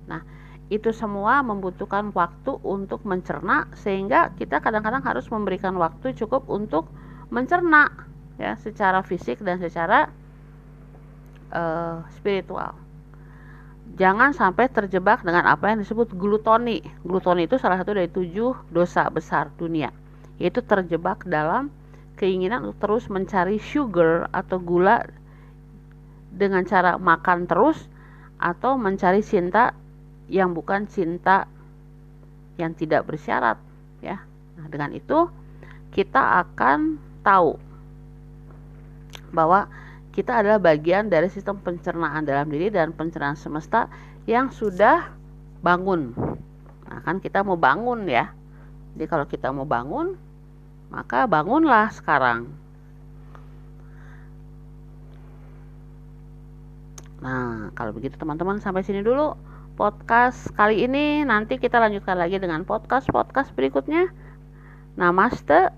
Nah, 0.06 0.22
itu 0.70 0.94
semua 0.94 1.42
membutuhkan 1.42 2.14
waktu 2.14 2.56
untuk 2.62 3.02
mencerna 3.02 3.66
sehingga 3.74 4.30
kita 4.38 4.62
kadang-kadang 4.62 5.02
harus 5.02 5.26
memberikan 5.26 5.74
waktu 5.74 6.14
cukup 6.14 6.46
untuk 6.46 6.86
mencerna 7.28 7.90
ya 8.38 8.54
secara 8.56 9.02
fisik 9.02 9.42
dan 9.42 9.58
secara 9.58 10.08
uh, 11.52 12.06
spiritual 12.14 12.79
jangan 13.96 14.30
sampai 14.36 14.70
terjebak 14.70 15.24
dengan 15.24 15.48
apa 15.48 15.72
yang 15.72 15.82
disebut 15.82 16.14
glutoni. 16.14 16.84
Glutoni 17.02 17.48
itu 17.48 17.56
salah 17.56 17.80
satu 17.80 17.96
dari 17.96 18.10
tujuh 18.10 18.54
dosa 18.70 19.08
besar 19.10 19.50
dunia, 19.56 19.90
yaitu 20.36 20.62
terjebak 20.62 21.26
dalam 21.26 21.72
keinginan 22.20 22.68
untuk 22.68 22.78
terus 22.84 23.08
mencari 23.08 23.56
sugar 23.56 24.28
atau 24.30 24.60
gula 24.60 25.08
dengan 26.30 26.62
cara 26.68 27.00
makan 27.00 27.48
terus 27.48 27.80
atau 28.36 28.76
mencari 28.76 29.24
cinta 29.24 29.72
yang 30.30 30.54
bukan 30.54 30.86
cinta 30.86 31.48
yang 32.60 32.76
tidak 32.76 33.08
bersyarat 33.08 33.56
ya. 34.04 34.20
Nah, 34.60 34.66
dengan 34.68 34.92
itu 34.92 35.26
kita 35.90 36.44
akan 36.46 37.00
tahu 37.24 37.58
bahwa 39.34 39.66
kita 40.10 40.42
adalah 40.42 40.58
bagian 40.58 41.06
dari 41.06 41.30
sistem 41.30 41.62
pencernaan 41.62 42.26
dalam 42.26 42.50
diri 42.50 42.68
dan 42.68 42.90
pencernaan 42.90 43.38
semesta 43.38 43.86
yang 44.26 44.50
sudah 44.50 45.14
bangun. 45.62 46.12
Nah, 46.90 47.00
kan 47.06 47.22
kita 47.22 47.46
mau 47.46 47.54
bangun 47.54 48.10
ya. 48.10 48.34
Jadi 48.98 49.06
kalau 49.06 49.26
kita 49.30 49.54
mau 49.54 49.62
bangun, 49.62 50.18
maka 50.90 51.30
bangunlah 51.30 51.94
sekarang. 51.94 52.50
Nah, 57.20 57.70
kalau 57.76 57.92
begitu 57.94 58.16
teman-teman 58.16 58.58
sampai 58.58 58.82
sini 58.82 59.04
dulu 59.04 59.36
podcast 59.78 60.50
kali 60.56 60.84
ini. 60.84 61.22
Nanti 61.22 61.56
kita 61.56 61.78
lanjutkan 61.78 62.20
lagi 62.20 62.36
dengan 62.36 62.66
podcast-podcast 62.66 63.54
berikutnya. 63.54 64.10
Namaste. 64.98 65.72